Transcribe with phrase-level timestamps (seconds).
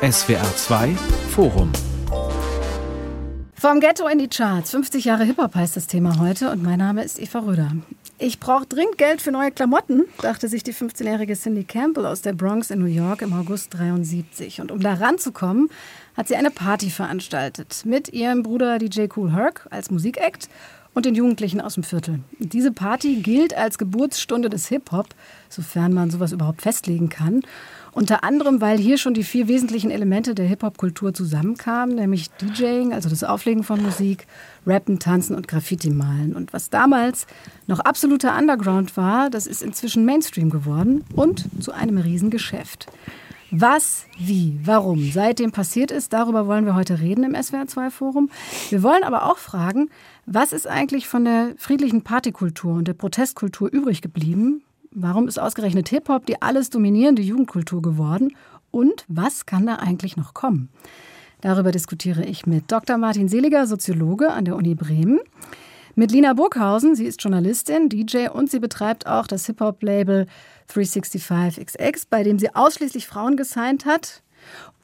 [0.00, 0.94] SWR 2
[1.30, 1.72] Forum
[3.54, 4.70] vom Ghetto in die Charts.
[4.70, 7.72] 50 Jahre Hip-Hop heißt das Thema heute und mein Name ist Eva Röder.
[8.16, 12.34] Ich brauche dringend Geld für neue Klamotten, dachte sich die 15-jährige Cindy Campbell aus der
[12.34, 14.60] Bronx in New York im August 73.
[14.60, 15.68] Und um da ranzukommen,
[16.16, 20.48] hat sie eine Party veranstaltet mit ihrem Bruder DJ Cool Herc als Musikakt
[20.94, 22.20] und den Jugendlichen aus dem Viertel.
[22.38, 25.08] Diese Party gilt als Geburtsstunde des Hip-Hop,
[25.48, 27.42] sofern man sowas überhaupt festlegen kann.
[27.98, 33.08] Unter anderem, weil hier schon die vier wesentlichen Elemente der Hip-Hop-Kultur zusammenkamen, nämlich DJing, also
[33.08, 34.28] das Auflegen von Musik,
[34.64, 36.36] Rappen, Tanzen und Graffiti malen.
[36.36, 37.26] Und was damals
[37.66, 42.86] noch absoluter Underground war, das ist inzwischen Mainstream geworden und zu einem Riesengeschäft.
[43.50, 48.30] Was, wie, warum seitdem passiert ist, darüber wollen wir heute reden im SWR2-Forum.
[48.70, 49.90] Wir wollen aber auch fragen,
[50.24, 54.62] was ist eigentlich von der friedlichen Partykultur und der Protestkultur übrig geblieben?
[54.90, 58.34] Warum ist ausgerechnet Hip-Hop die alles dominierende Jugendkultur geworden?
[58.70, 60.68] Und was kann da eigentlich noch kommen?
[61.40, 62.98] Darüber diskutiere ich mit Dr.
[62.98, 65.20] Martin Seliger, Soziologe an der Uni Bremen,
[65.94, 70.26] mit Lina Burghausen, sie ist Journalistin, DJ und sie betreibt auch das Hip-Hop-Label
[70.72, 74.22] 365XX, bei dem sie ausschließlich Frauen gesigned hat,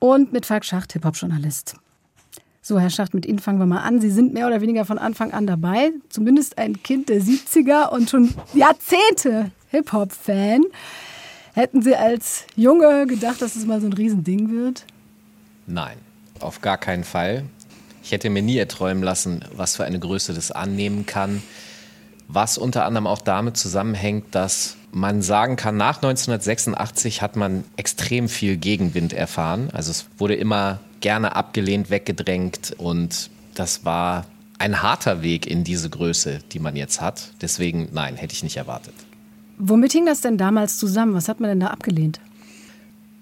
[0.00, 1.76] und mit Falk Schacht, Hip-Hop-Journalist.
[2.62, 4.00] So, Herr Schacht, mit Ihnen fangen wir mal an.
[4.00, 8.10] Sie sind mehr oder weniger von Anfang an dabei, zumindest ein Kind der 70er und
[8.10, 10.62] schon Jahrzehnte Hip-Hop-Fan.
[11.52, 14.84] Hätten Sie als Junge gedacht, dass es mal so ein Riesending wird?
[15.66, 15.96] Nein,
[16.38, 17.44] auf gar keinen Fall.
[18.04, 21.42] Ich hätte mir nie erträumen lassen, was für eine Größe das annehmen kann.
[22.28, 28.28] Was unter anderem auch damit zusammenhängt, dass man sagen kann, nach 1986 hat man extrem
[28.28, 29.70] viel Gegenwind erfahren.
[29.72, 34.24] Also es wurde immer gerne abgelehnt, weggedrängt und das war
[34.58, 37.30] ein harter Weg in diese Größe, die man jetzt hat.
[37.40, 38.94] Deswegen, nein, hätte ich nicht erwartet.
[39.58, 41.14] Womit hing das denn damals zusammen?
[41.14, 42.20] Was hat man denn da abgelehnt?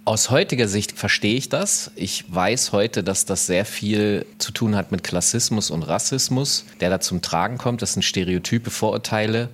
[0.05, 1.93] Aus heutiger Sicht verstehe ich das.
[1.95, 6.91] Ich weiß heute, dass das sehr viel zu tun hat mit Klassismus und Rassismus, der
[6.91, 7.83] da zum Tragen kommt.
[7.83, 9.49] Das sind Stereotype, Vorurteile.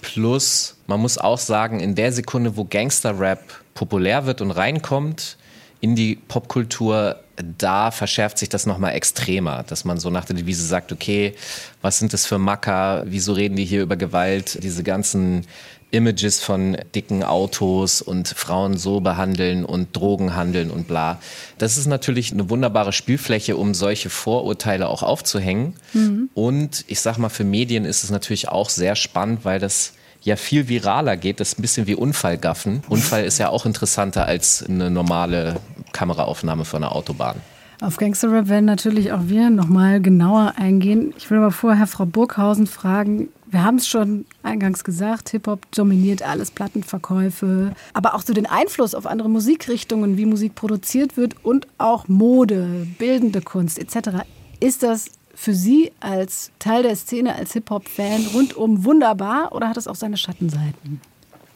[0.00, 3.42] Plus, man muss auch sagen, in der Sekunde, wo Gangster-Rap
[3.74, 5.36] populär wird und reinkommt
[5.80, 7.16] in die Popkultur,
[7.58, 11.34] da verschärft sich das nochmal extremer, dass man so nach der Devise sagt, okay,
[11.80, 15.46] was sind das für Macker, wieso reden die hier über Gewalt, diese ganzen
[15.90, 21.20] Images von dicken Autos und Frauen so behandeln und Drogen handeln und bla.
[21.58, 25.74] Das ist natürlich eine wunderbare Spielfläche, um solche Vorurteile auch aufzuhängen.
[25.92, 26.30] Mhm.
[26.34, 30.36] Und ich sag mal, für Medien ist es natürlich auch sehr spannend, weil das ja
[30.36, 31.40] viel viraler geht.
[31.40, 32.82] Das ist ein bisschen wie Unfallgaffen.
[32.88, 35.56] Unfall ist ja auch interessanter als eine normale
[35.92, 37.36] Kameraaufnahme von einer Autobahn.
[37.80, 41.14] Auf Gangsterrap werden natürlich auch wir nochmal genauer eingehen.
[41.16, 46.22] Ich will aber vorher Frau Burghausen fragen, wir haben es schon eingangs gesagt, Hip-Hop dominiert
[46.22, 51.66] alles, Plattenverkäufe, aber auch so den Einfluss auf andere Musikrichtungen, wie Musik produziert wird und
[51.78, 54.24] auch Mode, bildende Kunst etc.
[54.60, 59.88] Ist das für Sie als Teil der Szene, als Hip-Hop-Fan rundum wunderbar oder hat es
[59.88, 61.00] auch seine Schattenseiten?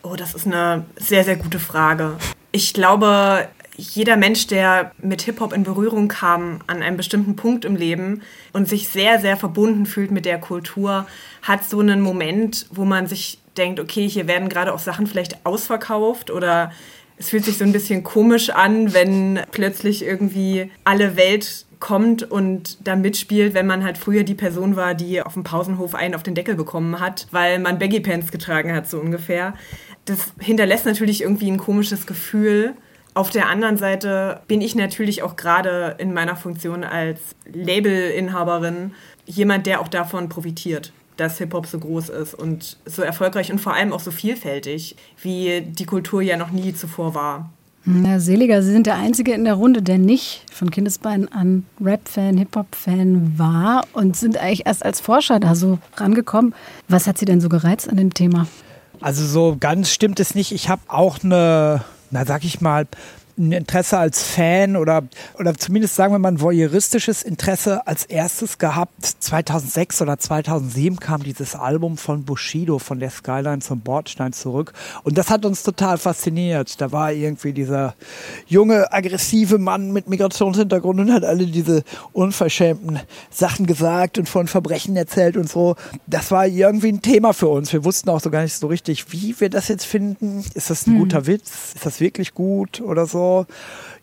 [0.03, 2.17] Oh, das ist eine sehr, sehr gute Frage.
[2.53, 7.77] Ich glaube, jeder Mensch, der mit Hip-Hop in Berührung kam an einem bestimmten Punkt im
[7.77, 11.07] Leben und sich sehr, sehr verbunden fühlt mit der Kultur,
[11.43, 15.45] hat so einen Moment, wo man sich denkt, okay, hier werden gerade auch Sachen vielleicht
[15.45, 16.73] ausverkauft oder
[17.17, 22.79] es fühlt sich so ein bisschen komisch an, wenn plötzlich irgendwie alle Welt kommt und
[22.87, 26.23] da mitspielt, wenn man halt früher die Person war, die auf dem Pausenhof einen auf
[26.23, 29.55] den Deckel bekommen hat, weil man Baggy Pants getragen hat, so ungefähr.
[30.07, 32.75] Das hinterlässt natürlich irgendwie ein komisches Gefühl.
[33.15, 37.21] Auf der anderen Seite bin ich natürlich auch gerade in meiner Funktion als
[37.53, 38.93] Labelinhaberin
[39.25, 43.75] jemand, der auch davon profitiert, dass Hip-Hop so groß ist und so erfolgreich und vor
[43.75, 47.51] allem auch so vielfältig, wie die Kultur ja noch nie zuvor war.
[47.87, 52.37] Herr Seliger, Sie sind der Einzige in der Runde, der nicht von Kindesbeinen an Rap-Fan,
[52.39, 56.53] Hip-Hop-Fan war und sind eigentlich erst als Forscher da so rangekommen.
[56.89, 58.49] Was hat Sie denn so gereizt an dem Thema?
[59.01, 60.51] Also so ganz stimmt es nicht.
[60.51, 62.87] Ich habe auch eine na sag ich mal,
[63.39, 65.03] ein Interesse als Fan oder,
[65.39, 69.05] oder zumindest sagen wir mal ein voyeuristisches Interesse als erstes gehabt.
[69.05, 74.73] 2006 oder 2007 kam dieses Album von Bushido von der Skyline zum Bordstein zurück
[75.03, 76.81] und das hat uns total fasziniert.
[76.81, 77.95] Da war irgendwie dieser
[78.47, 81.83] junge, aggressive Mann mit Migrationshintergrund und hat alle diese
[82.13, 83.01] unverschämten
[83.31, 85.77] Sachen gesagt und von Verbrechen erzählt und so.
[86.07, 87.73] Das war irgendwie ein Thema für uns.
[87.73, 90.45] Wir wussten auch so gar nicht so richtig, wie wir das jetzt finden.
[90.55, 90.99] Ist das ein hm.
[91.01, 91.75] guter Witz?
[91.75, 93.24] Ist das wirklich gut oder so?
[93.25, 93.47] So.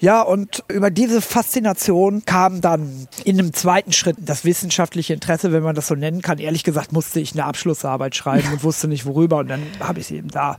[0.02, 5.62] Ja, und über diese Faszination kam dann in einem zweiten Schritt das wissenschaftliche Interesse, wenn
[5.62, 6.40] man das so nennen kann.
[6.40, 9.38] Ehrlich gesagt musste ich eine Abschlussarbeit schreiben und wusste nicht worüber.
[9.38, 10.58] Und dann habe ich sie eben da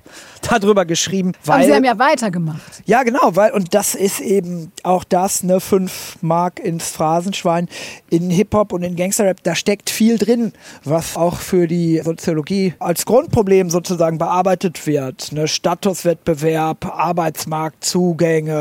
[0.49, 1.33] darüber geschrieben.
[1.45, 2.85] Weil, Aber Sie haben ja weitergemacht.
[2.87, 7.69] Ja, genau, weil, und das ist eben auch das, ne, fünf Mark ins Phrasenschwein.
[8.11, 10.53] In Hip-Hop und in Gangster-Rap, da steckt viel drin,
[10.85, 15.33] was auch für die Soziologie als Grundproblem sozusagen bearbeitet wird.
[15.33, 18.52] Ne, Statuswettbewerb, Arbeitsmarktzugänge,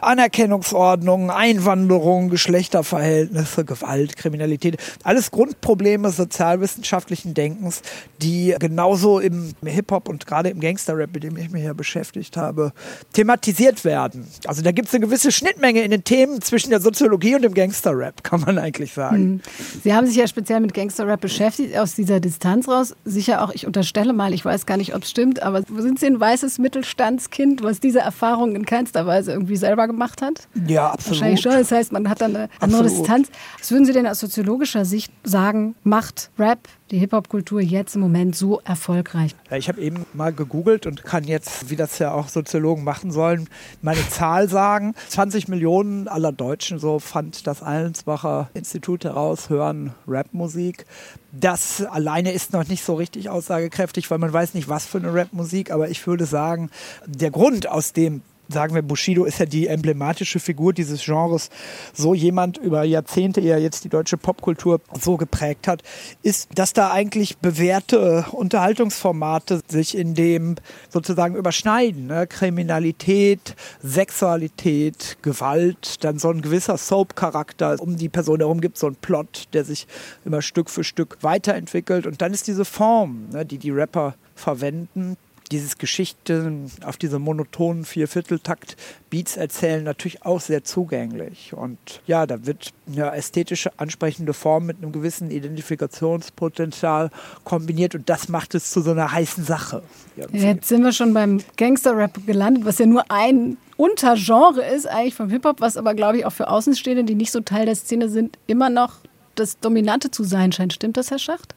[0.00, 4.76] Anerkennungsordnung, Einwanderung, Geschlechterverhältnisse, Gewalt, Kriminalität.
[5.02, 7.82] Alles Grundprobleme sozialwissenschaftlichen Denkens,
[8.22, 12.72] die genauso im Hip-Hop und gerade im Gangster-Rap, mit dem ich mich ja beschäftigt habe,
[13.12, 14.26] thematisiert werden.
[14.46, 17.54] Also da gibt es eine gewisse Schnittmenge in den Themen zwischen der Soziologie und dem
[17.54, 19.16] Gangster-Rap, kann man eigentlich sagen.
[19.16, 19.40] Hm.
[19.82, 22.94] Sie haben sich ja speziell mit Gangster-Rap beschäftigt, aus dieser Distanz raus.
[23.04, 26.06] Sicher auch, ich unterstelle mal, ich weiß gar nicht, ob es stimmt, aber sind Sie
[26.06, 30.48] ein weißes Mittelstandskind, was diese Erfahrung in keinster Weise irgendwie selber gemacht hat?
[30.66, 31.20] Ja, absolut.
[31.20, 31.52] Wahrscheinlich schon.
[31.52, 33.00] Das heißt, man hat dann eine andere Absolut.
[33.00, 33.28] Distanz.
[33.58, 38.34] Was würden Sie denn aus soziologischer Sicht sagen, macht Rap die Hip-Hop-Kultur jetzt im Moment
[38.34, 39.34] so erfolgreich?
[39.50, 43.48] Ich habe eben mal gegoogelt und kann jetzt, wie das ja auch Soziologen machen sollen,
[43.82, 44.94] meine Zahl sagen.
[45.08, 50.84] 20 Millionen aller Deutschen, so fand das Allensbacher Institut heraus, hören Rapmusik.
[51.32, 55.14] Das alleine ist noch nicht so richtig aussagekräftig, weil man weiß nicht, was für eine
[55.14, 56.70] Rapmusik, aber ich würde sagen,
[57.06, 61.50] der Grund, aus dem sagen wir, Bushido ist ja die emblematische Figur dieses Genres.
[61.92, 65.82] So jemand über Jahrzehnte, ja jetzt die deutsche Popkultur so geprägt hat,
[66.22, 70.56] ist, dass da eigentlich bewährte Unterhaltungsformate sich in dem
[70.88, 72.06] sozusagen überschneiden.
[72.06, 72.26] Ne?
[72.26, 77.76] Kriminalität, Sexualität, Gewalt, dann so ein gewisser Soap-Charakter.
[77.80, 79.86] Um die Person herum gibt es so einen Plot, der sich
[80.24, 82.06] immer Stück für Stück weiterentwickelt.
[82.06, 85.16] Und dann ist diese Form, ne, die die Rapper verwenden,
[85.50, 88.76] dieses Geschichten auf diese monotonen Viervierteltakt
[89.10, 91.52] Beats erzählen natürlich auch sehr zugänglich.
[91.52, 97.10] Und ja, da wird eine ästhetische, ansprechende Form mit einem gewissen Identifikationspotenzial
[97.44, 99.82] kombiniert und das macht es zu so einer heißen Sache.
[100.16, 100.38] irgendwie.
[100.38, 105.30] Jetzt sind wir schon beim Gangster-Rap gelandet, was ja nur ein Untergenre ist eigentlich vom
[105.30, 108.38] Hip-Hop, was aber, glaube ich, auch für Außenstehende, die nicht so Teil der Szene sind,
[108.46, 108.98] immer noch
[109.34, 110.72] das Dominante zu sein scheint.
[110.72, 111.54] Stimmt das, Herr Schacht?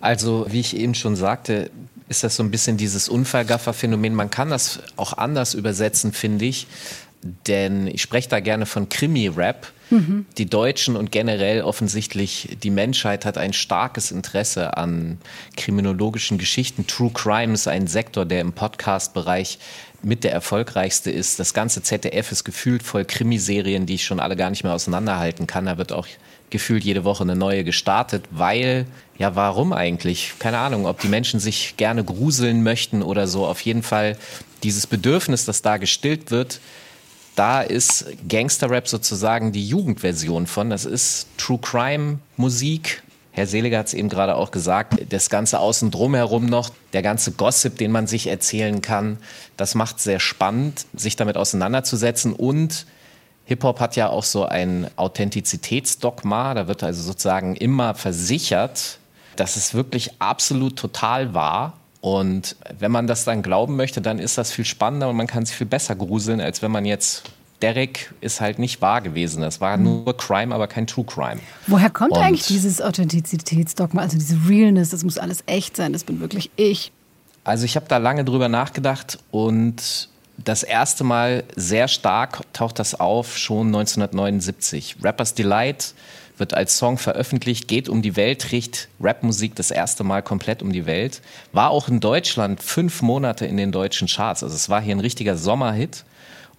[0.00, 1.70] Also, wie ich eben schon sagte,
[2.08, 4.14] ist das so ein bisschen dieses Unfallgaffer-Phänomen.
[4.14, 6.66] Man kann das auch anders übersetzen, finde ich.
[7.46, 9.72] Denn ich spreche da gerne von Krimi-Rap.
[10.38, 15.18] Die Deutschen und generell offensichtlich die Menschheit hat ein starkes Interesse an
[15.56, 16.86] kriminologischen Geschichten.
[16.86, 19.58] True Crime ist ein Sektor, der im Podcast-Bereich
[20.02, 21.38] mit der erfolgreichste ist.
[21.38, 25.46] Das ganze ZDF ist gefühlt voll Krimiserien, die ich schon alle gar nicht mehr auseinanderhalten
[25.46, 25.66] kann.
[25.66, 26.06] Da wird auch
[26.50, 28.86] gefühlt jede Woche eine neue gestartet, weil,
[29.18, 30.32] ja, warum eigentlich?
[30.38, 33.46] Keine Ahnung, ob die Menschen sich gerne gruseln möchten oder so.
[33.46, 34.16] Auf jeden Fall
[34.62, 36.60] dieses Bedürfnis, das da gestillt wird,
[37.34, 40.70] da ist Gangster-Rap sozusagen die Jugendversion von.
[40.70, 43.02] Das ist True Crime Musik.
[43.32, 47.02] Herr Seliger hat es eben gerade auch gesagt, das Ganze außen drum herum noch, der
[47.02, 49.18] ganze Gossip, den man sich erzählen kann,
[49.56, 52.86] das macht sehr spannend, sich damit auseinanderzusetzen und
[53.46, 58.98] Hip-Hop hat ja auch so ein Authentizitätsdogma, da wird also sozusagen immer versichert,
[59.36, 61.74] dass es wirklich absolut total war.
[62.00, 65.46] Und wenn man das dann glauben möchte, dann ist das viel spannender und man kann
[65.46, 67.24] sich viel besser gruseln, als wenn man jetzt
[67.62, 69.40] Derek ist halt nicht wahr gewesen.
[69.40, 71.40] Das war nur Crime, aber kein True Crime.
[71.66, 76.04] Woher kommt Und- eigentlich dieses Authentizitätsdogma, also diese Realness, das muss alles echt sein, das
[76.04, 76.92] bin wirklich ich.
[77.42, 82.98] Also ich habe da lange drüber nachgedacht und das erste Mal sehr stark taucht das
[82.98, 84.96] auf schon 1979.
[85.02, 85.94] Rappers Delight
[86.36, 90.72] wird als Song veröffentlicht, geht um die Welt, trägt Rapmusik das erste Mal komplett um
[90.72, 91.22] die Welt.
[91.52, 94.42] War auch in Deutschland fünf Monate in den deutschen Charts.
[94.42, 96.04] Also es war hier ein richtiger Sommerhit.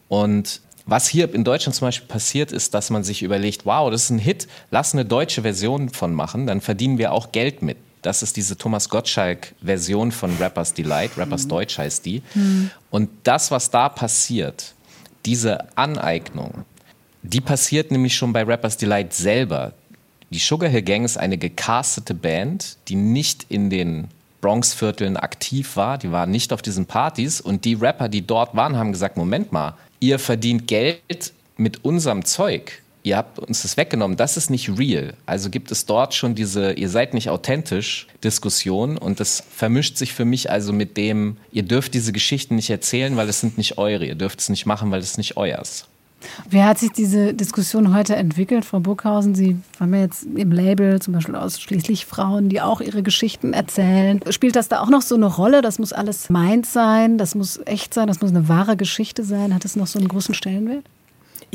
[0.07, 4.03] Und was hier in Deutschland zum Beispiel passiert, ist, dass man sich überlegt, wow, das
[4.03, 7.77] ist ein Hit, lass eine deutsche Version von machen, dann verdienen wir auch Geld mit.
[8.05, 12.21] Das ist diese Thomas Gottschalk-Version von Rappers Delight, Rappers Deutsch heißt die.
[12.91, 14.75] Und das, was da passiert,
[15.25, 16.65] diese Aneignung,
[17.23, 19.73] die passiert nämlich schon bei Rappers Delight selber.
[20.29, 24.09] Die Sugar Hill Gang ist eine gecastete Band, die nicht in den
[24.39, 28.77] Bronx-Vierteln aktiv war, die war nicht auf diesen Partys und die Rapper, die dort waren,
[28.77, 32.83] haben gesagt, Moment mal, ihr verdient Geld mit unserem Zeug.
[33.05, 35.13] Ihr habt uns das weggenommen, das ist nicht real.
[35.27, 40.11] Also gibt es dort schon diese, ihr seid nicht authentisch Diskussion und das vermischt sich
[40.11, 43.77] für mich also mit dem, ihr dürft diese Geschichten nicht erzählen, weil es sind nicht
[43.77, 45.87] eure, ihr dürft es nicht machen, weil es nicht euers.
[46.49, 49.35] Wie hat sich diese Diskussion heute entwickelt, Frau Burghausen?
[49.35, 54.19] Sie haben ja jetzt im Label zum Beispiel ausschließlich Frauen, die auch ihre Geschichten erzählen.
[54.31, 55.61] Spielt das da auch noch so eine Rolle?
[55.61, 59.53] Das muss alles meint sein, das muss echt sein, das muss eine wahre Geschichte sein.
[59.53, 60.85] Hat das noch so einen großen Stellenwert?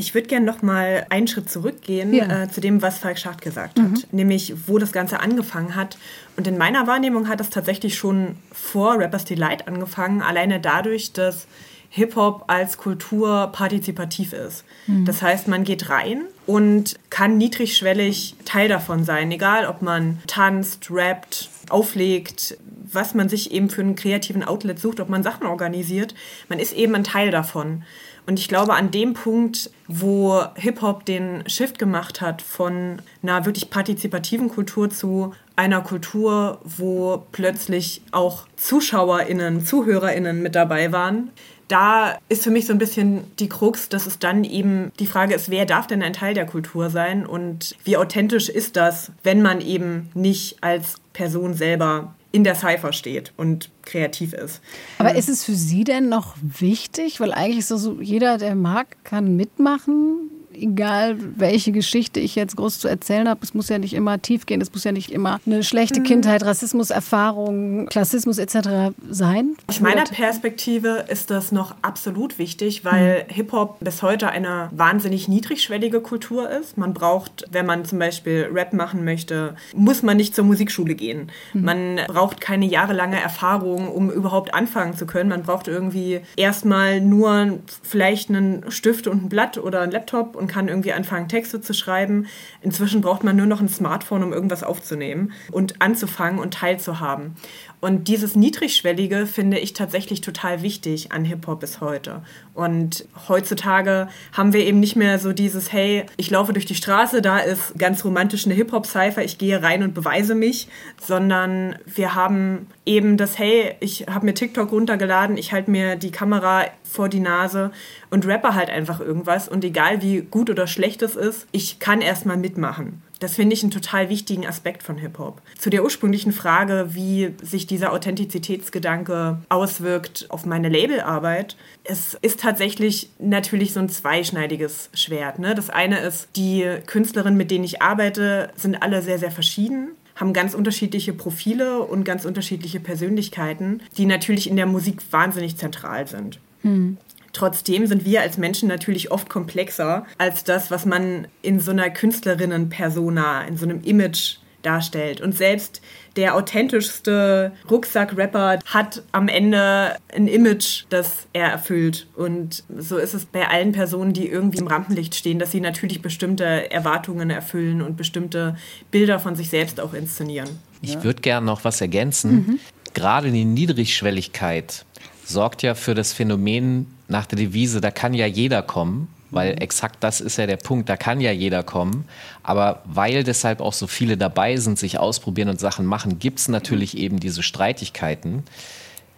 [0.01, 2.43] Ich würde gerne noch mal einen Schritt zurückgehen ja.
[2.43, 3.93] äh, zu dem, was Falk Schacht gesagt mhm.
[3.93, 5.95] hat, nämlich wo das Ganze angefangen hat.
[6.37, 11.45] Und in meiner Wahrnehmung hat das tatsächlich schon vor Rappers Delight angefangen, alleine dadurch, dass
[11.91, 14.63] Hip-Hop als Kultur partizipativ ist.
[14.87, 15.05] Mhm.
[15.05, 20.89] Das heißt, man geht rein und kann niedrigschwellig Teil davon sein, egal ob man tanzt,
[20.89, 22.57] rappt, auflegt,
[22.91, 26.15] was man sich eben für einen kreativen Outlet sucht, ob man Sachen organisiert.
[26.49, 27.83] Man ist eben ein Teil davon.
[28.25, 33.69] Und ich glaube, an dem Punkt, wo Hip-Hop den Shift gemacht hat von einer wirklich
[33.69, 41.31] partizipativen Kultur zu einer Kultur, wo plötzlich auch ZuschauerInnen, ZuhörerInnen mit dabei waren,
[41.67, 45.33] da ist für mich so ein bisschen die Krux, dass es dann eben die Frage
[45.33, 49.41] ist, wer darf denn ein Teil der Kultur sein und wie authentisch ist das, wenn
[49.41, 54.61] man eben nicht als Person selber in der Cypher steht und kreativ ist.
[54.97, 57.19] Aber ist es für Sie denn noch wichtig?
[57.19, 62.79] Weil eigentlich ist so, jeder, der mag, kann mitmachen egal welche Geschichte ich jetzt groß
[62.79, 65.39] zu erzählen habe, es muss ja nicht immer tief gehen, es muss ja nicht immer
[65.45, 66.05] eine schlechte mhm.
[66.05, 68.93] Kindheit, Rassismuserfahrung, Klassismus etc.
[69.09, 69.55] sein.
[69.67, 73.33] Aus meiner Perspektive ist das noch absolut wichtig, weil mhm.
[73.33, 76.77] Hip-Hop bis heute eine wahnsinnig niedrigschwellige Kultur ist.
[76.77, 81.31] Man braucht, wenn man zum Beispiel Rap machen möchte, muss man nicht zur Musikschule gehen.
[81.53, 81.63] Mhm.
[81.63, 85.29] Man braucht keine jahrelange Erfahrung, um überhaupt anfangen zu können.
[85.29, 90.47] Man braucht irgendwie erstmal nur vielleicht einen Stift und ein Blatt oder ein Laptop und
[90.47, 92.25] kann irgendwie anfangen, Texte zu schreiben.
[92.61, 97.35] Inzwischen braucht man nur noch ein Smartphone, um irgendwas aufzunehmen und anzufangen und teilzuhaben.
[97.81, 102.21] Und dieses Niedrigschwellige finde ich tatsächlich total wichtig an Hip-Hop bis heute.
[102.53, 107.23] Und heutzutage haben wir eben nicht mehr so dieses, hey, ich laufe durch die Straße,
[107.23, 110.67] da ist ganz romantisch eine Hip-Hop-Cypher, ich gehe rein und beweise mich,
[111.01, 116.11] sondern wir haben eben das, hey, ich habe mir TikTok runtergeladen, ich halte mir die
[116.11, 117.71] Kamera vor die Nase
[118.11, 119.49] und rappe halt einfach irgendwas.
[119.49, 123.01] Und egal wie gut oder schlecht es ist, ich kann erstmal mitmachen.
[123.21, 125.43] Das finde ich einen total wichtigen Aspekt von Hip-Hop.
[125.55, 131.55] Zu der ursprünglichen Frage, wie sich dieser Authentizitätsgedanke auswirkt auf meine Labelarbeit.
[131.83, 135.37] Es ist tatsächlich natürlich so ein zweischneidiges Schwert.
[135.37, 135.53] Ne?
[135.53, 140.33] Das eine ist, die Künstlerinnen, mit denen ich arbeite, sind alle sehr, sehr verschieden haben
[140.33, 146.39] ganz unterschiedliche Profile und ganz unterschiedliche Persönlichkeiten, die natürlich in der Musik wahnsinnig zentral sind.
[146.61, 146.97] Hm.
[147.33, 151.89] Trotzdem sind wir als Menschen natürlich oft komplexer als das, was man in so einer
[151.89, 155.21] Künstlerinnen-Persona, in so einem Image darstellt.
[155.21, 155.81] Und selbst
[156.15, 162.07] der authentischste Rucksack-Rapper hat am Ende ein Image, das er erfüllt.
[162.15, 166.01] Und so ist es bei allen Personen, die irgendwie im Rampenlicht stehen, dass sie natürlich
[166.01, 168.55] bestimmte Erwartungen erfüllen und bestimmte
[168.91, 170.49] Bilder von sich selbst auch inszenieren.
[170.81, 172.31] Ich würde gerne noch was ergänzen.
[172.31, 172.59] Mhm.
[172.93, 174.85] Gerade die Niedrigschwelligkeit
[175.23, 179.59] sorgt ja für das Phänomen nach der Devise, da kann ja jeder kommen, weil mhm.
[179.59, 182.05] exakt das ist ja der Punkt, da kann ja jeder kommen.
[182.41, 186.47] Aber weil deshalb auch so viele dabei sind, sich ausprobieren und Sachen machen, gibt es
[186.47, 188.43] natürlich eben diese Streitigkeiten.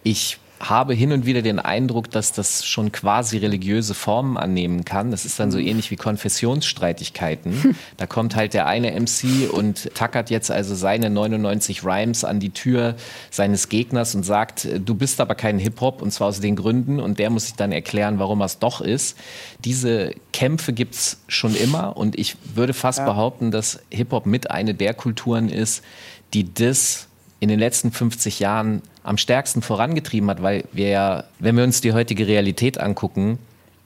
[0.02, 5.10] Ich habe hin und wieder den Eindruck, dass das schon quasi religiöse Formen annehmen kann.
[5.10, 5.66] Das ist dann so mhm.
[5.66, 7.76] ähnlich wie Konfessionsstreitigkeiten.
[7.96, 12.50] Da kommt halt der eine MC und tackert jetzt also seine 99 Rhymes an die
[12.50, 12.96] Tür
[13.30, 17.18] seines Gegners und sagt, du bist aber kein Hip-Hop und zwar aus den Gründen und
[17.18, 19.16] der muss sich dann erklären, warum er es doch ist.
[19.64, 23.04] Diese Kämpfe gibt es schon immer und ich würde fast ja.
[23.04, 25.84] behaupten, dass Hip-Hop mit eine der Kulturen ist,
[26.32, 27.06] die das
[27.40, 31.80] in den letzten 50 Jahren am stärksten vorangetrieben hat, weil wir ja, wenn wir uns
[31.80, 33.38] die heutige Realität angucken,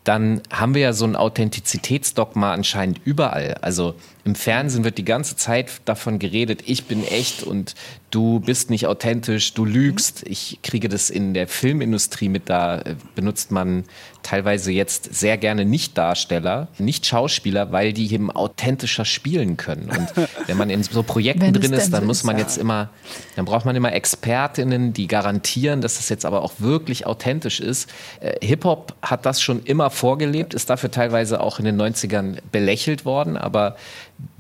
[0.09, 3.59] dann haben wir ja so ein Authentizitätsdogma anscheinend überall.
[3.61, 3.95] Also
[4.25, 7.75] im Fernsehen wird die ganze Zeit davon geredet, ich bin echt und
[8.11, 10.27] du bist nicht authentisch, du lügst.
[10.27, 13.85] Ich kriege das in der Filmindustrie mit, da äh, benutzt man
[14.29, 19.89] teilweise jetzt sehr gerne Nicht-Darsteller, Nicht-Schauspieler, weil die eben authentischer spielen können.
[19.89, 22.91] Und wenn man in so Projekten drin ist, dann muss man jetzt immer,
[23.37, 27.89] dann braucht man immer Expertinnen, die garantieren, dass das jetzt aber auch wirklich authentisch ist.
[28.21, 33.07] Äh, Hip-Hop hat das schon immer vorgelebt, ist dafür teilweise auch in den 90ern belächelt
[33.07, 33.77] worden, aber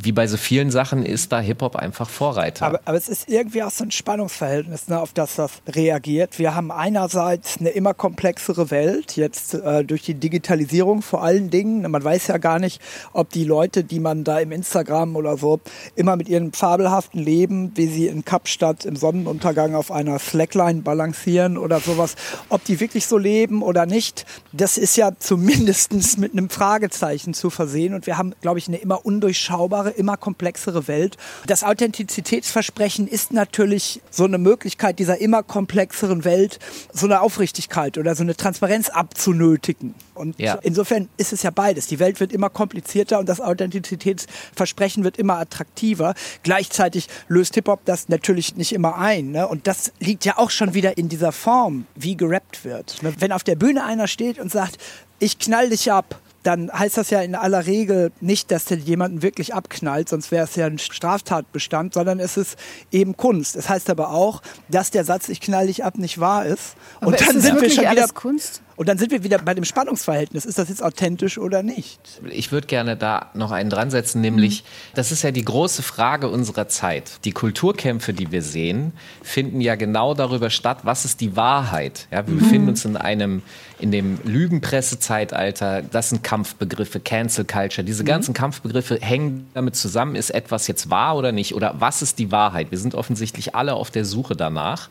[0.00, 2.66] wie bei so vielen Sachen ist da Hip-Hop einfach Vorreiter.
[2.66, 6.38] Aber, aber, es ist irgendwie auch so ein Spannungsverhältnis, ne, auf das das reagiert.
[6.38, 11.88] Wir haben einerseits eine immer komplexere Welt, jetzt äh, durch die Digitalisierung vor allen Dingen.
[11.90, 12.80] Man weiß ja gar nicht,
[13.12, 15.60] ob die Leute, die man da im Instagram oder so
[15.96, 21.58] immer mit ihrem fabelhaften Leben, wie sie in Kapstadt im Sonnenuntergang auf einer Slackline balancieren
[21.58, 22.14] oder sowas,
[22.48, 24.26] ob die wirklich so leben oder nicht.
[24.52, 27.94] Das ist ja zumindest mit einem Fragezeichen zu versehen.
[27.94, 31.16] Und wir haben, glaube ich, eine immer undurchschaubare, immer komplexere Welt.
[31.46, 36.58] Das Authentizitätsversprechen ist natürlich so eine Möglichkeit dieser immer komplexeren Welt,
[36.92, 39.94] so eine Aufrichtigkeit oder so eine Transparenz abzunötigen.
[40.14, 40.58] Und ja.
[40.62, 41.86] insofern ist es ja beides.
[41.86, 46.14] Die Welt wird immer komplizierter und das Authentizitätsversprechen wird immer attraktiver.
[46.42, 49.30] Gleichzeitig löst Hip-Hop das natürlich nicht immer ein.
[49.30, 49.46] Ne?
[49.46, 53.02] Und das liegt ja auch schon wieder in dieser Form, wie gerappt wird.
[53.02, 53.14] Ne?
[53.18, 54.78] Wenn auf der Bühne einer steht und sagt,
[55.20, 59.22] ich knall dich ab, dann heißt das ja in aller Regel nicht, dass der jemanden
[59.22, 62.58] wirklich abknallt, sonst wäre es ja ein Straftatbestand, sondern es ist
[62.92, 63.56] eben Kunst.
[63.56, 66.76] Es heißt aber auch, dass der Satz ich knall dich ab nicht wahr ist.
[67.00, 68.62] Aber und dann ist sind wir schon wieder Kunst?
[68.78, 70.44] Und dann sind wir wieder bei dem Spannungsverhältnis.
[70.44, 71.98] Ist das jetzt authentisch oder nicht?
[72.30, 74.94] Ich würde gerne da noch einen dran setzen, nämlich, mhm.
[74.94, 77.24] das ist ja die große Frage unserer Zeit.
[77.24, 82.06] Die Kulturkämpfe, die wir sehen, finden ja genau darüber statt, was ist die Wahrheit.
[82.12, 82.38] Ja, wir mhm.
[82.38, 83.42] befinden uns in einem,
[83.80, 85.82] in dem Lügenpresse-Zeitalter.
[85.82, 87.84] Das sind Kampfbegriffe, Cancel Culture.
[87.84, 88.06] Diese mhm.
[88.06, 91.56] ganzen Kampfbegriffe hängen damit zusammen, ist etwas jetzt wahr oder nicht?
[91.56, 92.70] Oder was ist die Wahrheit?
[92.70, 94.88] Wir sind offensichtlich alle auf der Suche danach.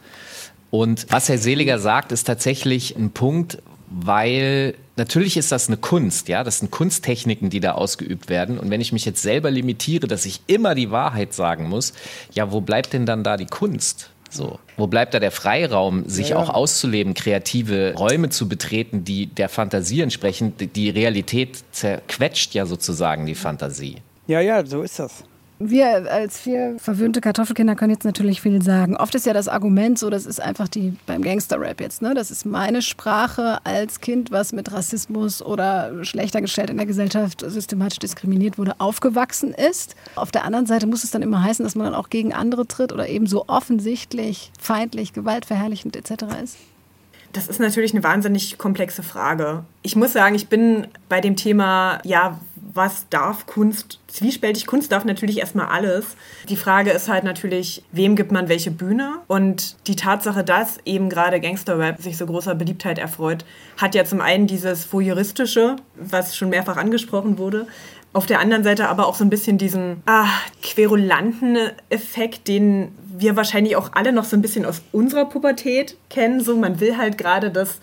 [0.71, 6.27] Und was Herr Seliger sagt, ist tatsächlich ein Punkt, weil natürlich ist das eine Kunst,
[6.27, 8.59] ja, das sind Kunsttechniken, die da ausgeübt werden.
[8.59, 11.93] Und wenn ich mich jetzt selber limitiere, dass ich immer die Wahrheit sagen muss,
[12.33, 14.11] ja, wo bleibt denn dann da die Kunst?
[14.29, 16.43] So, wo bleibt da der Freiraum, sich ja, ja.
[16.43, 20.53] auch auszuleben, kreative Räume zu betreten, die der Fantasie entsprechen?
[20.57, 23.97] Die Realität zerquetscht ja sozusagen die Fantasie.
[24.27, 25.23] Ja, ja, so ist das.
[25.59, 28.95] Wir als vier verwöhnte Kartoffelkinder können jetzt natürlich viel sagen.
[28.95, 32.13] Oft ist ja das Argument so, das ist einfach die beim Gangster-Rap jetzt, ne?
[32.13, 37.43] Das ist meine Sprache als Kind, was mit Rassismus oder schlechter gestellt in der Gesellschaft
[37.47, 39.95] systematisch diskriminiert wurde, aufgewachsen ist.
[40.15, 42.67] Auf der anderen Seite muss es dann immer heißen, dass man dann auch gegen andere
[42.67, 46.23] tritt oder eben so offensichtlich feindlich, gewaltverherrlichend etc.
[46.43, 46.57] ist.
[47.33, 49.63] Das ist natürlich eine wahnsinnig komplexe Frage.
[49.81, 52.39] Ich muss sagen, ich bin bei dem Thema, ja,
[52.77, 54.65] was darf Kunst zwiespältig?
[54.67, 56.15] Kunst darf natürlich erstmal alles.
[56.47, 59.15] Die Frage ist halt natürlich, wem gibt man welche Bühne?
[59.27, 63.43] Und die Tatsache, dass eben gerade Gangster-Rap sich so großer Beliebtheit erfreut,
[63.75, 67.67] hat ja zum einen dieses Voyeuristische, was schon mehrfach angesprochen wurde,
[68.13, 70.29] auf der anderen Seite aber auch so ein bisschen diesen ah,
[70.63, 71.57] querulanten
[71.89, 76.39] Effekt, den wir wahrscheinlich auch alle noch so ein bisschen aus unserer Pubertät kennen.
[76.41, 77.79] So, man will halt gerade das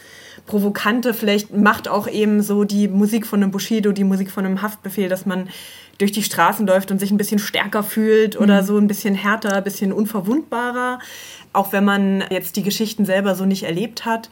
[0.46, 4.60] Provokante, vielleicht macht auch eben so die Musik von einem Bushido, die Musik von einem
[4.62, 5.48] Haftbefehl, dass man
[5.98, 8.66] durch die Straßen läuft und sich ein bisschen stärker fühlt oder mhm.
[8.66, 10.98] so ein bisschen härter, ein bisschen unverwundbarer,
[11.52, 14.28] auch wenn man jetzt die Geschichten selber so nicht erlebt hat.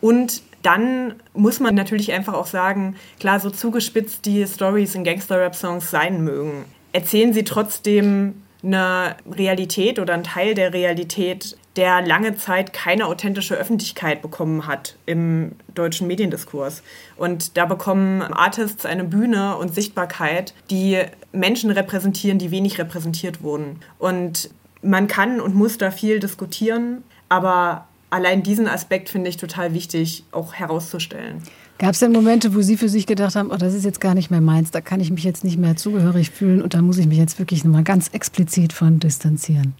[0.00, 5.90] Und dann muss man natürlich einfach auch sagen, klar, so zugespitzt die Stories in Gangster-Rap-Songs
[5.90, 12.72] sein mögen, erzählen sie trotzdem eine Realität oder einen Teil der Realität, der lange Zeit
[12.72, 16.82] keine authentische Öffentlichkeit bekommen hat im deutschen Mediendiskurs.
[17.16, 20.98] Und da bekommen Artists eine Bühne und Sichtbarkeit, die
[21.32, 23.80] Menschen repräsentieren, die wenig repräsentiert wurden.
[23.98, 24.50] Und
[24.82, 30.24] man kann und muss da viel diskutieren, aber allein diesen Aspekt finde ich total wichtig,
[30.32, 31.42] auch herauszustellen.
[31.78, 34.14] Gab es denn Momente, wo Sie für sich gedacht haben, oh, das ist jetzt gar
[34.14, 36.98] nicht mehr meins, da kann ich mich jetzt nicht mehr zugehörig fühlen und da muss
[36.98, 39.74] ich mich jetzt wirklich nochmal ganz explizit von distanzieren?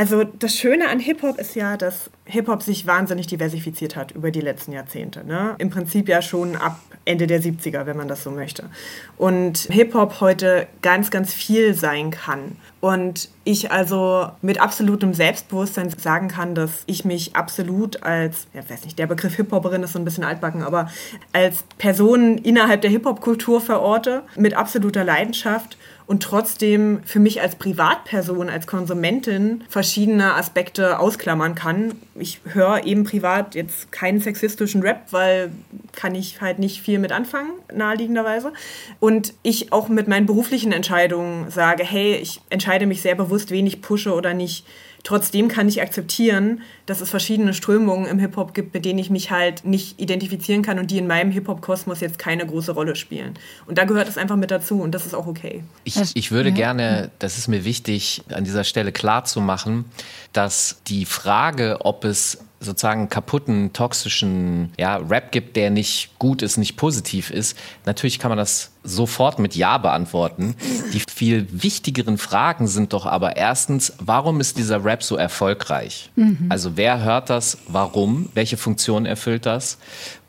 [0.00, 4.40] Also das Schöne an Hip-Hop ist ja, dass Hip-Hop sich wahnsinnig diversifiziert hat über die
[4.40, 5.26] letzten Jahrzehnte.
[5.26, 5.56] Ne?
[5.58, 8.70] Im Prinzip ja schon ab Ende der 70er, wenn man das so möchte.
[9.16, 12.56] Und Hip-Hop heute ganz, ganz viel sein kann.
[12.80, 18.84] Und ich also mit absolutem Selbstbewusstsein sagen kann, dass ich mich absolut als, ja, weiß
[18.84, 20.92] nicht, der Begriff Hip-Hopperin ist so ein bisschen altbacken, aber
[21.32, 25.76] als Person innerhalb der Hip-Hop-Kultur verorte, mit absoluter Leidenschaft
[26.08, 31.92] und trotzdem für mich als Privatperson, als Konsumentin verschiedene Aspekte ausklammern kann.
[32.14, 35.52] Ich höre eben privat jetzt keinen sexistischen Rap, weil
[35.94, 38.54] kann ich halt nicht viel mit anfangen, naheliegenderweise.
[39.00, 43.66] Und ich auch mit meinen beruflichen Entscheidungen sage, hey, ich entscheide mich sehr bewusst, wen
[43.66, 44.64] ich pushe oder nicht
[45.04, 49.30] Trotzdem kann ich akzeptieren, dass es verschiedene Strömungen im Hip-Hop gibt, mit denen ich mich
[49.30, 53.34] halt nicht identifizieren kann und die in meinem Hip-Hop-Kosmos jetzt keine große Rolle spielen.
[53.66, 55.62] Und da gehört es einfach mit dazu und das ist auch okay.
[55.84, 59.84] Ich, ich würde gerne, das ist mir wichtig, an dieser Stelle klar zu machen,
[60.32, 66.56] dass die Frage, ob es sozusagen kaputten, toxischen ja, Rap gibt, der nicht gut ist,
[66.56, 70.54] nicht positiv ist, natürlich kann man das sofort mit Ja beantworten.
[70.92, 76.10] Die viel wichtigeren Fragen sind doch aber erstens, warum ist dieser Rap so erfolgreich?
[76.16, 76.46] Mhm.
[76.48, 77.58] Also wer hört das?
[77.68, 78.30] Warum?
[78.34, 79.78] Welche Funktion erfüllt das?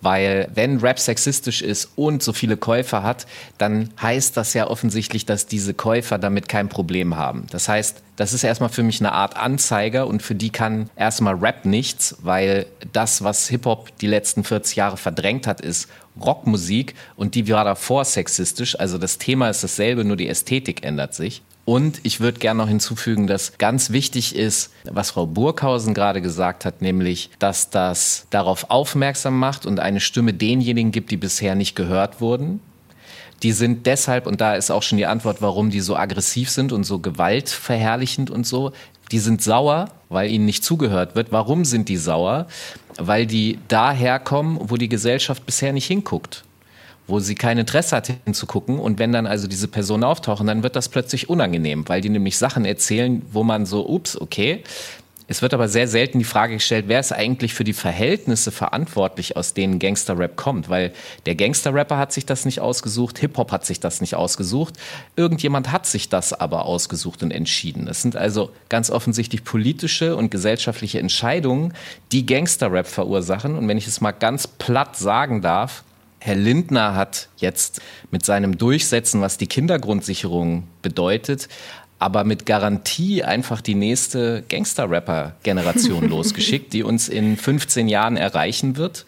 [0.02, 5.26] Weil wenn Rap sexistisch ist und so viele Käufer hat, dann heißt das ja offensichtlich,
[5.26, 7.48] dass diese Käufer damit kein Problem haben.
[7.52, 11.36] Das heißt, das ist erstmal für mich eine Art Anzeiger und für die kann erstmal
[11.36, 17.36] Rap nichts, weil das, was Hip-Hop die letzten 40 Jahre verdrängt hat, ist Rockmusik und
[17.36, 18.80] die war davor sexistisch.
[18.80, 21.42] Also das Thema ist dasselbe, nur die Ästhetik ändert sich.
[21.69, 26.65] Und ich würde gerne noch hinzufügen, dass ganz wichtig ist, was Frau Burghausen gerade gesagt
[26.65, 31.75] hat, nämlich, dass das darauf aufmerksam macht und eine Stimme denjenigen gibt, die bisher nicht
[31.75, 32.60] gehört wurden.
[33.43, 36.71] Die sind deshalb, und da ist auch schon die Antwort, warum die so aggressiv sind
[36.71, 38.71] und so gewaltverherrlichend und so,
[39.12, 41.32] die sind sauer, weil ihnen nicht zugehört wird.
[41.32, 42.47] Warum sind die sauer?
[42.99, 46.43] weil die daherkommen, wo die Gesellschaft bisher nicht hinguckt
[47.10, 48.80] wo sie kein Interesse hat hinzugucken.
[48.80, 52.38] Und wenn dann also diese Personen auftauchen, dann wird das plötzlich unangenehm, weil die nämlich
[52.38, 54.63] Sachen erzählen, wo man so, ups, okay,
[55.32, 59.38] es wird aber sehr selten die Frage gestellt, wer ist eigentlich für die Verhältnisse verantwortlich,
[59.38, 60.69] aus denen Gangster-Rap kommt?
[60.69, 60.91] Weil
[61.28, 64.74] der Gangster-Rapper hat sich das nicht ausgesucht, Hip-Hop hat sich das nicht ausgesucht.
[65.15, 67.88] Irgendjemand hat sich das aber ausgesucht und entschieden.
[67.88, 71.76] Es sind also ganz offensichtlich politische und gesellschaftliche Entscheidungen,
[72.12, 73.56] die Gangster-Rap verursachen.
[73.56, 75.84] Und wenn ich es mal ganz platt sagen darf,
[76.19, 81.47] Herr Lindner hat jetzt mit seinem Durchsetzen, was die Kindergrundsicherung bedeutet,
[81.97, 89.05] aber mit Garantie einfach die nächste Gangster-Rapper-Generation losgeschickt, die uns in 15 Jahren erreichen wird.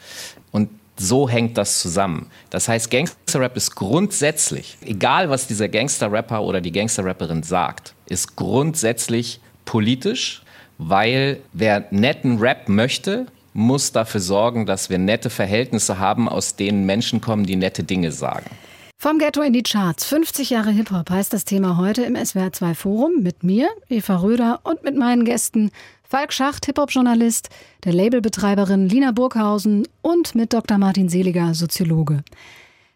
[0.52, 2.28] Und so hängt das zusammen.
[2.50, 9.40] Das heißt, Gangster-Rap ist grundsätzlich, egal was dieser Gangster-Rapper oder die Gangster-Rapperin sagt, ist grundsätzlich
[9.66, 10.44] politisch,
[10.78, 16.86] weil wer netten Rap möchte, muss dafür sorgen, dass wir nette Verhältnisse haben, aus denen
[16.86, 18.50] Menschen kommen, die nette Dinge sagen.
[18.98, 20.06] Vom Ghetto in die Charts.
[20.06, 24.60] 50 Jahre Hip-Hop heißt das Thema heute im SWR 2 Forum mit mir, Eva Röder
[24.64, 25.72] und mit meinen Gästen
[26.08, 27.50] Falk Schacht, Hip-Hop-Journalist,
[27.84, 30.78] der Labelbetreiberin Lina Burghausen und mit Dr.
[30.78, 32.24] Martin Seliger, Soziologe.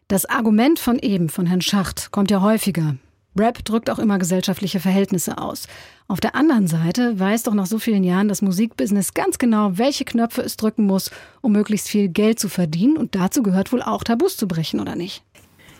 [0.08, 2.98] Das Argument von eben, von Herrn Schacht, kommt ja häufiger.
[3.38, 5.68] Rap drückt auch immer gesellschaftliche Verhältnisse aus.
[6.08, 10.06] Auf der anderen Seite weiß doch nach so vielen Jahren das Musikbusiness ganz genau, welche
[10.06, 12.96] Knöpfe es drücken muss, um möglichst viel Geld zu verdienen.
[12.96, 15.24] Und dazu gehört wohl auch Tabus zu brechen, oder nicht?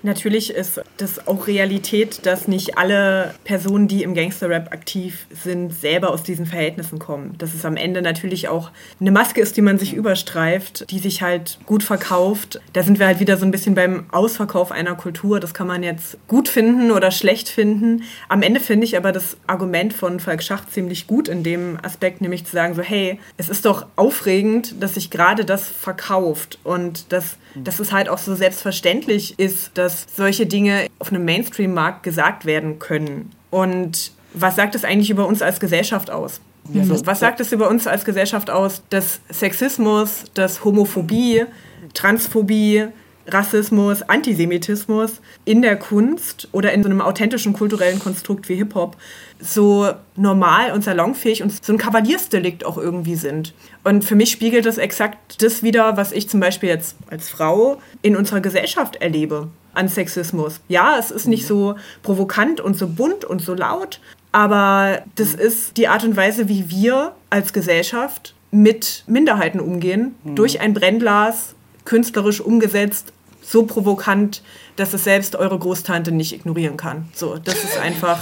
[0.06, 6.12] Natürlich ist das auch Realität, dass nicht alle Personen, die im Gangster-Rap aktiv sind, selber
[6.12, 7.36] aus diesen Verhältnissen kommen.
[7.40, 8.70] Dass es am Ende natürlich auch
[9.02, 12.62] eine Maske ist, die man sich überstreift, die sich halt gut verkauft.
[12.74, 15.40] Da sind wir halt wieder so ein bisschen beim Ausverkauf einer Kultur.
[15.40, 18.04] Das kann man jetzt gut finden oder schlecht finden.
[18.30, 22.22] Am Ende finde ich aber das Argument von Falk Schacht ziemlich gut in dem Aspekt,
[22.22, 27.12] nämlich zu sagen so, hey, es ist doch aufregend, dass sich gerade das verkauft und
[27.12, 32.04] dass, dass es halt auch so selbstverständlich ist, dass dass solche Dinge auf einem Mainstream-Markt
[32.04, 33.32] gesagt werden können.
[33.50, 36.42] Und was sagt es eigentlich über uns als Gesellschaft aus?
[36.74, 41.46] Also, was sagt es über uns als Gesellschaft aus, dass Sexismus, dass Homophobie,
[41.94, 42.88] Transphobie,
[43.28, 48.98] Rassismus, Antisemitismus in der Kunst oder in so einem authentischen kulturellen Konstrukt wie Hip-Hop
[49.40, 53.54] so normal und salonfähig und so ein Kavaliersdelikt auch irgendwie sind.
[53.84, 57.80] Und für mich spiegelt das exakt das wieder, was ich zum Beispiel jetzt als Frau
[58.02, 60.60] in unserer Gesellschaft erlebe an Sexismus.
[60.68, 64.00] Ja, es ist nicht so provokant und so bunt und so laut,
[64.32, 70.36] aber das ist die Art und Weise, wie wir als Gesellschaft mit Minderheiten umgehen, mhm.
[70.36, 74.42] durch ein Brennglas, künstlerisch umgesetzt, so provokant,
[74.76, 77.08] dass es selbst eure Großtante nicht ignorieren kann.
[77.14, 78.20] So, das ist einfach,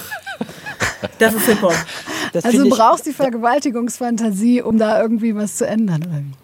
[1.20, 1.76] das ist Hip-Hop.
[2.42, 6.43] Also du brauchst die Vergewaltigungsfantasie, um da irgendwie was zu ändern, oder wie?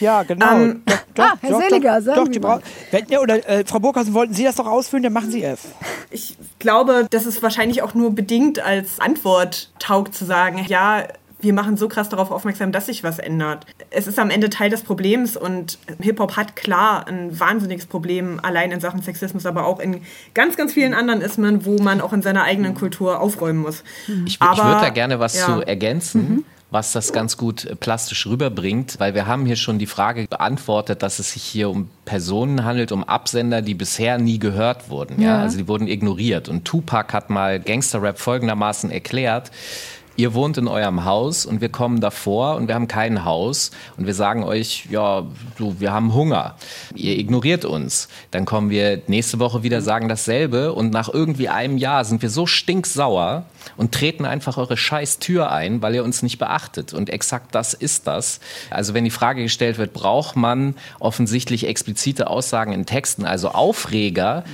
[0.00, 0.52] Ja, genau.
[0.52, 2.60] Ähm, doch, doch, ah, Herr doch, Seliger, sagen doch, Sie mal.
[2.90, 5.60] Wenn, oder äh, Frau Burkhausen, wollten Sie das doch ausfüllen, dann machen Sie es.
[6.10, 11.04] Ich glaube, dass es wahrscheinlich auch nur bedingt als Antwort taugt zu sagen, ja,
[11.40, 13.66] wir machen so krass darauf aufmerksam, dass sich was ändert.
[13.90, 18.72] Es ist am Ende Teil des Problems und Hip-Hop hat klar ein wahnsinniges Problem, allein
[18.72, 20.00] in Sachen Sexismus, aber auch in
[20.34, 23.84] ganz, ganz vielen anderen Ismen, wo man auch in seiner eigenen Kultur aufräumen muss.
[24.26, 25.46] Ich, ich würde da gerne was ja.
[25.46, 26.28] zu ergänzen.
[26.28, 30.26] Mhm was das ganz gut äh, plastisch rüberbringt, weil wir haben hier schon die Frage
[30.28, 35.20] beantwortet, dass es sich hier um Personen handelt, um Absender, die bisher nie gehört wurden.
[35.20, 35.36] Ja.
[35.36, 35.42] ja?
[35.42, 36.48] Also die wurden ignoriert.
[36.48, 39.50] Und Tupac hat mal Gangsterrap folgendermaßen erklärt,
[40.16, 44.06] ihr wohnt in eurem Haus und wir kommen davor und wir haben kein Haus und
[44.06, 45.26] wir sagen euch, ja,
[45.56, 46.56] du, wir haben Hunger.
[46.94, 48.08] Ihr ignoriert uns.
[48.30, 52.30] Dann kommen wir nächste Woche wieder, sagen dasselbe und nach irgendwie einem Jahr sind wir
[52.30, 53.44] so stinksauer
[53.76, 56.94] und treten einfach eure scheiß Tür ein, weil ihr uns nicht beachtet.
[56.94, 58.40] Und exakt das ist das.
[58.70, 64.44] Also wenn die Frage gestellt wird, braucht man offensichtlich explizite Aussagen in Texten, also Aufreger,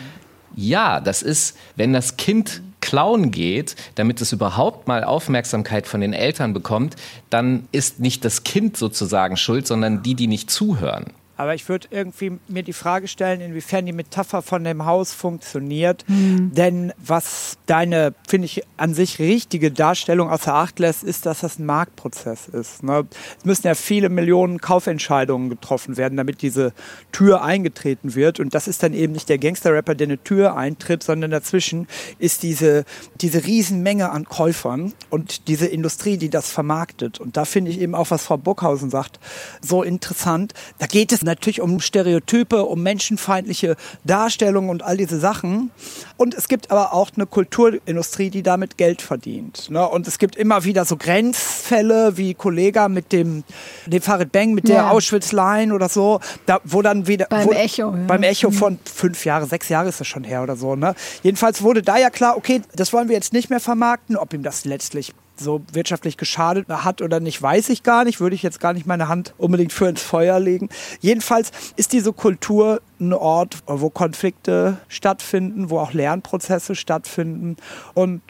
[0.55, 6.13] ja, das ist, wenn das Kind klauen geht, damit es überhaupt mal Aufmerksamkeit von den
[6.13, 6.97] Eltern bekommt,
[7.31, 11.07] dann ist nicht das Kind sozusagen schuld, sondern die, die nicht zuhören.
[11.37, 16.05] Aber ich würde irgendwie mir die Frage stellen, inwiefern die Metapher von dem Haus funktioniert.
[16.09, 16.53] Mhm.
[16.55, 21.59] Denn was deine, finde ich, an sich richtige Darstellung außer Acht lässt, ist, dass das
[21.59, 22.83] ein Marktprozess ist.
[22.83, 23.07] Ne?
[23.39, 26.73] Es müssen ja viele Millionen Kaufentscheidungen getroffen werden, damit diese
[27.13, 28.39] Tür eingetreten wird.
[28.39, 32.43] Und das ist dann eben nicht der Gangster-Rapper, der eine Tür eintritt, sondern dazwischen ist
[32.43, 32.85] diese,
[33.21, 37.21] diese Riesenmenge an Käufern und diese Industrie, die das vermarktet.
[37.21, 39.19] Und da finde ich eben auch, was Frau Bockhausen sagt,
[39.61, 40.55] so interessant.
[40.79, 45.71] Da geht es natürlich um Stereotype, um menschenfeindliche Darstellungen und all diese Sachen.
[46.17, 49.71] Und es gibt aber auch eine Kulturindustrie, die damit Geld verdient.
[49.71, 49.87] Ne?
[49.87, 53.45] Und es gibt immer wieder so Grenzfälle wie Kollega mit dem,
[53.87, 54.91] dem Farid Bang, mit der ja.
[54.91, 57.27] Auschwitz-Line oder so, da, wo dann wieder...
[57.31, 57.91] Beim wo, Echo.
[57.91, 58.05] Ja.
[58.07, 60.77] Beim Echo von fünf Jahre, sechs Jahre ist das schon her oder so.
[60.77, 60.95] Ne?
[61.23, 64.17] Jedenfalls wurde da ja klar, okay, das wollen wir jetzt nicht mehr vermarkten.
[64.17, 68.21] Ob ihm das letztlich so wirtschaftlich geschadet hat oder nicht, weiß ich gar nicht.
[68.21, 70.69] Würde ich jetzt gar nicht meine Hand unbedingt für ins Feuer legen.
[71.01, 77.57] Jedenfalls ist diese Kultur ein Ort, wo Konflikte stattfinden, wo auch Lernprozesse stattfinden.
[77.95, 78.23] Und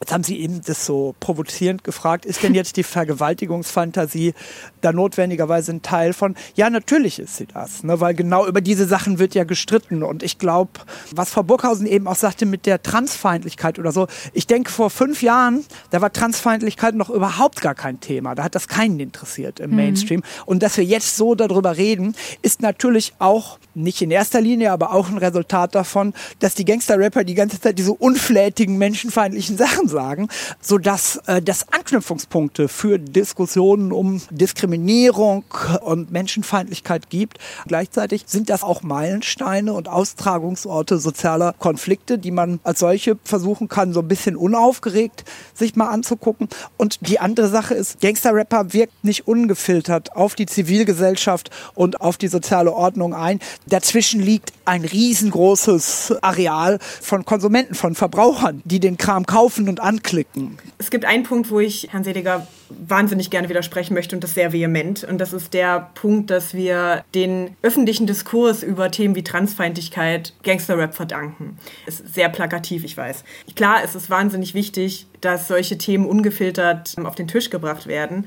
[0.00, 4.32] Jetzt haben Sie eben das so provozierend gefragt, ist denn jetzt die Vergewaltigungsfantasie
[4.80, 6.36] da notwendigerweise ein Teil von?
[6.54, 8.00] Ja, natürlich ist sie das, ne?
[8.00, 10.02] weil genau über diese Sachen wird ja gestritten.
[10.02, 10.70] Und ich glaube,
[11.14, 15.22] was Frau Burghausen eben auch sagte mit der Transfeindlichkeit oder so, ich denke, vor fünf
[15.22, 18.34] Jahren, da war Transfeindlichkeit noch überhaupt gar kein Thema.
[18.34, 19.76] Da hat das keinen interessiert im mhm.
[19.76, 20.22] Mainstream.
[20.46, 24.94] Und dass wir jetzt so darüber reden, ist natürlich auch nicht in erster Linie, aber
[24.94, 30.28] auch ein Resultat davon, dass die Gangster-Rapper die ganze Zeit diese unflätigen, menschenfeindlichen Sachen sagen,
[30.60, 35.44] sodass äh, das Anknüpfungspunkte für Diskussionen um Diskriminierung
[35.82, 37.38] und Menschenfeindlichkeit gibt.
[37.66, 43.92] Gleichzeitig sind das auch Meilensteine und Austragungsorte sozialer Konflikte, die man als solche versuchen kann,
[43.92, 45.24] so ein bisschen unaufgeregt
[45.54, 46.48] sich mal anzugucken.
[46.76, 52.28] Und die andere Sache ist, Gangster-Rapper wirkt nicht ungefiltert auf die Zivilgesellschaft und auf die
[52.28, 53.40] soziale Ordnung ein.
[53.68, 60.58] Dazwischen liegt ein riesengroßes Areal von Konsumenten, von Verbrauchern, die den Kram kaufen und anklicken.
[60.78, 64.52] Es gibt einen Punkt, wo ich Herrn Seliger wahnsinnig gerne widersprechen möchte und das sehr
[64.52, 65.04] vehement.
[65.04, 70.94] Und das ist der Punkt, dass wir den öffentlichen Diskurs über Themen wie Transfeindlichkeit Gangsterrap
[70.94, 71.58] verdanken.
[71.86, 73.24] Ist sehr plakativ, ich weiß.
[73.56, 78.26] Klar, es ist wahnsinnig wichtig, dass solche Themen ungefiltert auf den Tisch gebracht werden.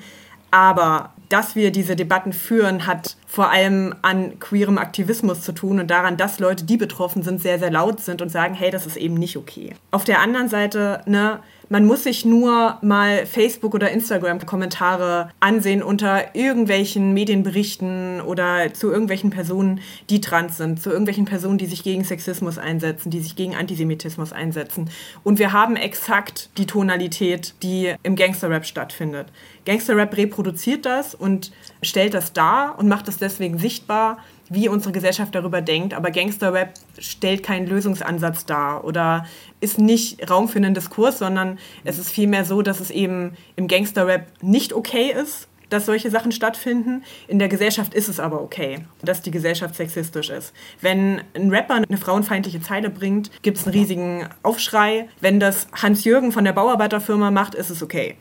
[0.51, 5.89] Aber dass wir diese Debatten führen, hat vor allem an queerem Aktivismus zu tun und
[5.89, 8.97] daran, dass Leute, die betroffen sind, sehr, sehr laut sind und sagen, hey, das ist
[8.97, 9.73] eben nicht okay.
[9.89, 11.39] Auf der anderen Seite, ne,
[11.73, 19.31] man muss sich nur mal Facebook- oder Instagram-Kommentare ansehen unter irgendwelchen Medienberichten oder zu irgendwelchen
[19.31, 23.55] Personen, die trans sind, zu irgendwelchen Personen, die sich gegen Sexismus einsetzen, die sich gegen
[23.55, 24.87] Antisemitismus einsetzen.
[25.23, 29.29] Und wir haben exakt die Tonalität, die im Gangsterrap stattfindet.
[29.65, 35.33] Gangsterrap reproduziert das und stellt das dar und macht es deswegen sichtbar, wie unsere Gesellschaft
[35.35, 35.93] darüber denkt.
[35.93, 39.25] Aber Gangsterrap stellt keinen Lösungsansatz dar oder
[39.59, 43.67] ist nicht Raum für einen Diskurs, sondern es ist vielmehr so, dass es eben im
[43.67, 47.03] Gangsterrap nicht okay ist, dass solche Sachen stattfinden.
[47.27, 50.53] In der Gesellschaft ist es aber okay, dass die Gesellschaft sexistisch ist.
[50.81, 55.09] Wenn ein Rapper eine frauenfeindliche Zeile bringt, gibt es einen riesigen Aufschrei.
[55.19, 58.15] Wenn das Hans-Jürgen von der Bauarbeiterfirma macht, ist es okay.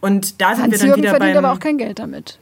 [0.00, 2.38] Und da sind Hans wir dann Jürgen wieder verdient beim aber auch kein Geld damit.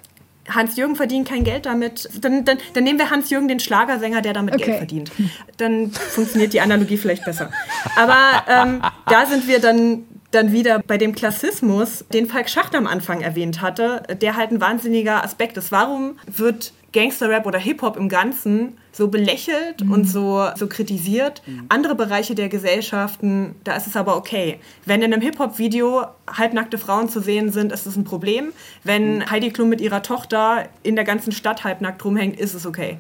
[0.49, 2.09] Hans-Jürgen verdient kein Geld damit.
[2.21, 4.65] Dann, dann, dann nehmen wir Hans-Jürgen, den Schlagersänger, der damit Okay.
[4.65, 5.13] Geld verdient.
[5.57, 7.51] Dann funktioniert die Analogie vielleicht besser.
[7.97, 12.87] Aber ähm, da sind wir dann, dann wieder bei dem Klassismus, den Falk Schacht am
[12.87, 15.73] Anfang erwähnt hatte, der halt ein wahnsinniger Aspekt ist.
[15.73, 21.43] Warum wird Gangsterrap oder Hip-Hop im Ganzen so belächelt und so, so kritisiert.
[21.69, 24.59] Andere Bereiche der Gesellschaften, da ist es aber okay.
[24.87, 28.53] Wenn in einem Hip-Hop-Video halbnackte Frauen zu sehen sind, ist es ein Problem.
[28.83, 32.97] Wenn Heidi Klum mit ihrer Tochter in der ganzen Stadt halbnackt rumhängt, ist es okay.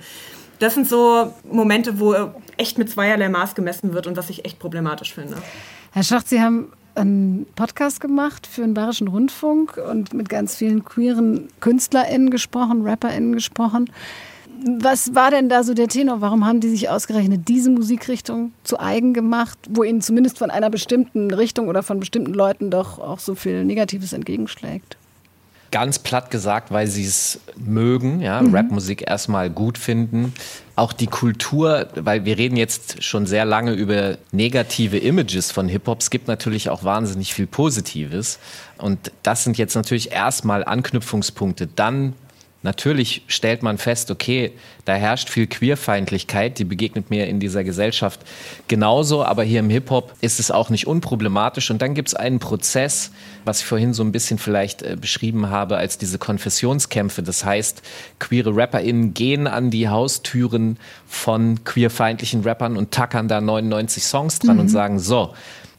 [0.59, 2.15] Das sind so Momente, wo
[2.59, 5.37] echt mit zweierlei Maß gemessen wird und was ich echt problematisch finde.
[5.93, 10.85] Herr Schacht, Sie haben einen Podcast gemacht für den Bayerischen Rundfunk und mit ganz vielen
[10.85, 13.91] queeren KünstlerInnen gesprochen, RapperInnen gesprochen.
[14.81, 16.21] Was war denn da so der Tenor?
[16.21, 20.71] Warum haben die sich ausgerechnet diese Musikrichtung zu eigen gemacht, wo ihnen zumindest von einer
[20.71, 24.97] bestimmten Richtung oder von bestimmten Leuten doch auch so viel Negatives entgegenschlägt?
[25.73, 28.55] Ganz platt gesagt, weil sie es mögen, ja, mhm.
[28.55, 30.33] Rapmusik erstmal gut finden.
[30.77, 36.01] Auch die Kultur, weil wir reden jetzt schon sehr lange über negative Images von Hip-Hop.
[36.01, 38.39] Es gibt natürlich auch wahnsinnig viel Positives.
[38.77, 41.67] Und das sind jetzt natürlich erstmal Anknüpfungspunkte.
[41.67, 42.13] Dann
[42.63, 44.53] Natürlich stellt man fest, okay,
[44.85, 48.21] da herrscht viel Queerfeindlichkeit, die begegnet mir in dieser Gesellschaft
[48.67, 51.71] genauso, aber hier im Hip-Hop ist es auch nicht unproblematisch.
[51.71, 53.13] Und dann gibt es einen Prozess,
[53.45, 57.23] was ich vorhin so ein bisschen vielleicht äh, beschrieben habe, als diese Konfessionskämpfe.
[57.23, 57.83] Das heißt,
[58.19, 64.57] queere RapperInnen gehen an die Haustüren von queerfeindlichen Rappern und tackern da 99 Songs dran
[64.57, 64.63] mhm.
[64.63, 65.35] und sagen, so,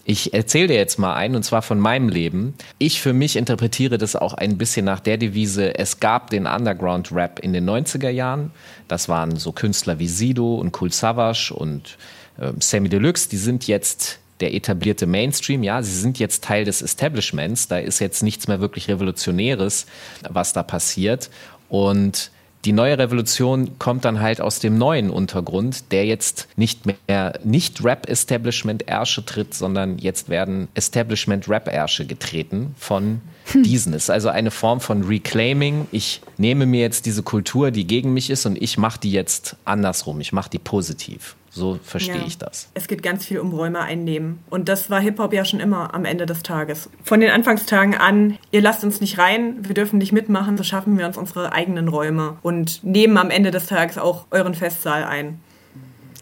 [0.10, 2.54] ich erzähle dir jetzt mal einen, und zwar von meinem Leben.
[2.78, 7.40] Ich für mich interpretiere das auch ein bisschen nach der Devise, es gab den Underground-Rap
[7.40, 8.52] in den 90er Jahren.
[8.88, 11.98] Das waren so Künstler wie Sido und Cool Savage und
[12.40, 13.28] äh, Sammy Deluxe.
[13.28, 18.00] Die sind jetzt der etablierte Mainstream, ja, sie sind jetzt Teil des Establishments, da ist
[18.00, 19.88] jetzt nichts mehr wirklich Revolutionäres,
[20.30, 21.30] was da passiert.
[21.68, 22.32] Und
[22.66, 27.84] die neue Revolution kommt dann halt aus dem neuen Untergrund, der jetzt nicht mehr nicht
[27.84, 33.64] Rap-Establishment-Ärsche tritt, sondern jetzt werden Establishment-Rap-Ärsche getreten von hm.
[33.64, 33.94] diesen.
[33.94, 35.88] Es ist also eine Form von Reclaiming.
[35.92, 39.56] Ich nehme mir jetzt diese Kultur, die gegen mich ist, und ich mache die jetzt
[39.64, 40.20] andersrum.
[40.20, 41.36] Ich mache die positiv.
[41.58, 42.26] So verstehe ja.
[42.26, 42.70] ich das.
[42.74, 44.40] Es geht ganz viel um Räume einnehmen.
[44.50, 46.90] Und das war Hip-Hop ja schon immer am Ende des Tages.
[47.04, 50.98] Von den Anfangstagen an, ihr lasst uns nicht rein, wir dürfen nicht mitmachen, so schaffen
[50.98, 55.40] wir uns unsere eigenen Räume und nehmen am Ende des Tages auch euren Festsaal ein.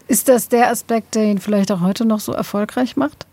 [0.07, 3.25] Ist das der Aspekt, der ihn vielleicht auch heute noch so erfolgreich macht?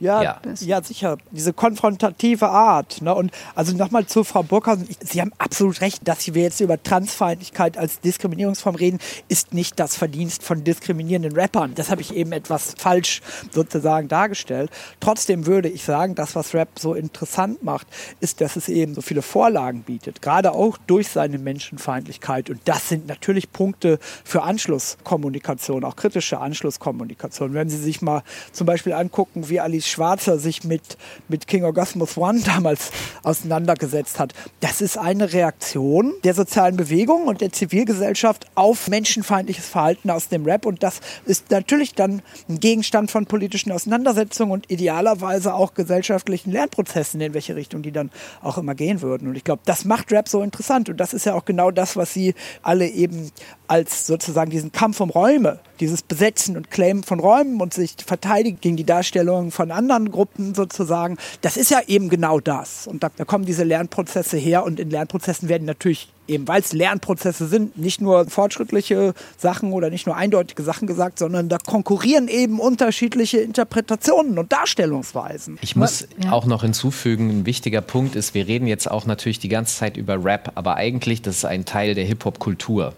[0.00, 0.82] Ja, ja, ja.
[0.82, 1.18] sicher.
[1.30, 3.00] Diese konfrontative Art.
[3.00, 3.14] Ne?
[3.14, 4.88] Und also nochmal zu Frau Burkhausen.
[5.00, 9.96] Sie haben absolut recht, dass wir jetzt über Transfeindlichkeit als Diskriminierungsform reden, ist nicht das
[9.96, 11.74] Verdienst von diskriminierenden Rappern.
[11.74, 14.70] Das habe ich eben etwas falsch sozusagen dargestellt.
[15.00, 17.86] Trotzdem würde ich sagen, das, was Rap so interessant macht,
[18.20, 20.22] ist, dass es eben so viele Vorlagen bietet.
[20.22, 22.50] Gerade auch durch seine Menschenfeindlichkeit.
[22.50, 27.54] Und das sind natürlich Punkte für Anschlusskommunikation, auch kritische Anschlusskommunikation.
[27.54, 30.96] Wenn Sie sich mal zum Beispiel angucken, wie Alice Schwarzer sich mit,
[31.28, 32.90] mit King Orgasmus One damals
[33.22, 34.34] auseinandergesetzt hat.
[34.60, 40.44] Das ist eine Reaktion der sozialen Bewegung und der Zivilgesellschaft auf menschenfeindliches Verhalten aus dem
[40.44, 40.66] Rap.
[40.66, 47.20] Und das ist natürlich dann ein Gegenstand von politischen Auseinandersetzungen und idealerweise auch gesellschaftlichen Lernprozessen,
[47.20, 48.10] in welche Richtung die dann
[48.42, 49.28] auch immer gehen würden.
[49.28, 50.88] Und ich glaube, das macht Rap so interessant.
[50.88, 53.30] Und das ist ja auch genau das, was sie alle eben
[53.66, 58.58] als sozusagen diesen Kampf um Räume, dieses Besetzen und Claimen von Räumen und sich verteidigen
[58.60, 62.86] gegen die Darstellung von anderen Gruppen sozusagen, das ist ja eben genau das.
[62.86, 66.72] Und da, da kommen diese Lernprozesse her und in Lernprozessen werden natürlich eben weil es
[66.72, 72.28] Lernprozesse sind, nicht nur fortschrittliche Sachen oder nicht nur eindeutige Sachen gesagt, sondern da konkurrieren
[72.28, 75.58] eben unterschiedliche Interpretationen und Darstellungsweisen.
[75.60, 76.32] Ich muss ja.
[76.32, 79.96] auch noch hinzufügen, ein wichtiger Punkt ist, wir reden jetzt auch natürlich die ganze Zeit
[79.96, 82.94] über Rap, aber eigentlich das ist ein Teil der Hip-Hop-Kultur.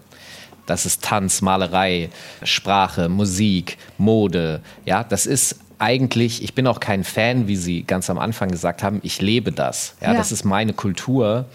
[0.67, 2.09] Das ist Tanz, Malerei,
[2.43, 4.61] Sprache, Musik, Mode.
[4.85, 8.83] Ja, das ist eigentlich, ich bin auch kein Fan, wie Sie ganz am Anfang gesagt
[8.83, 9.95] haben, ich lebe das.
[10.01, 10.17] Ja, ja.
[10.17, 11.45] das ist meine Kultur.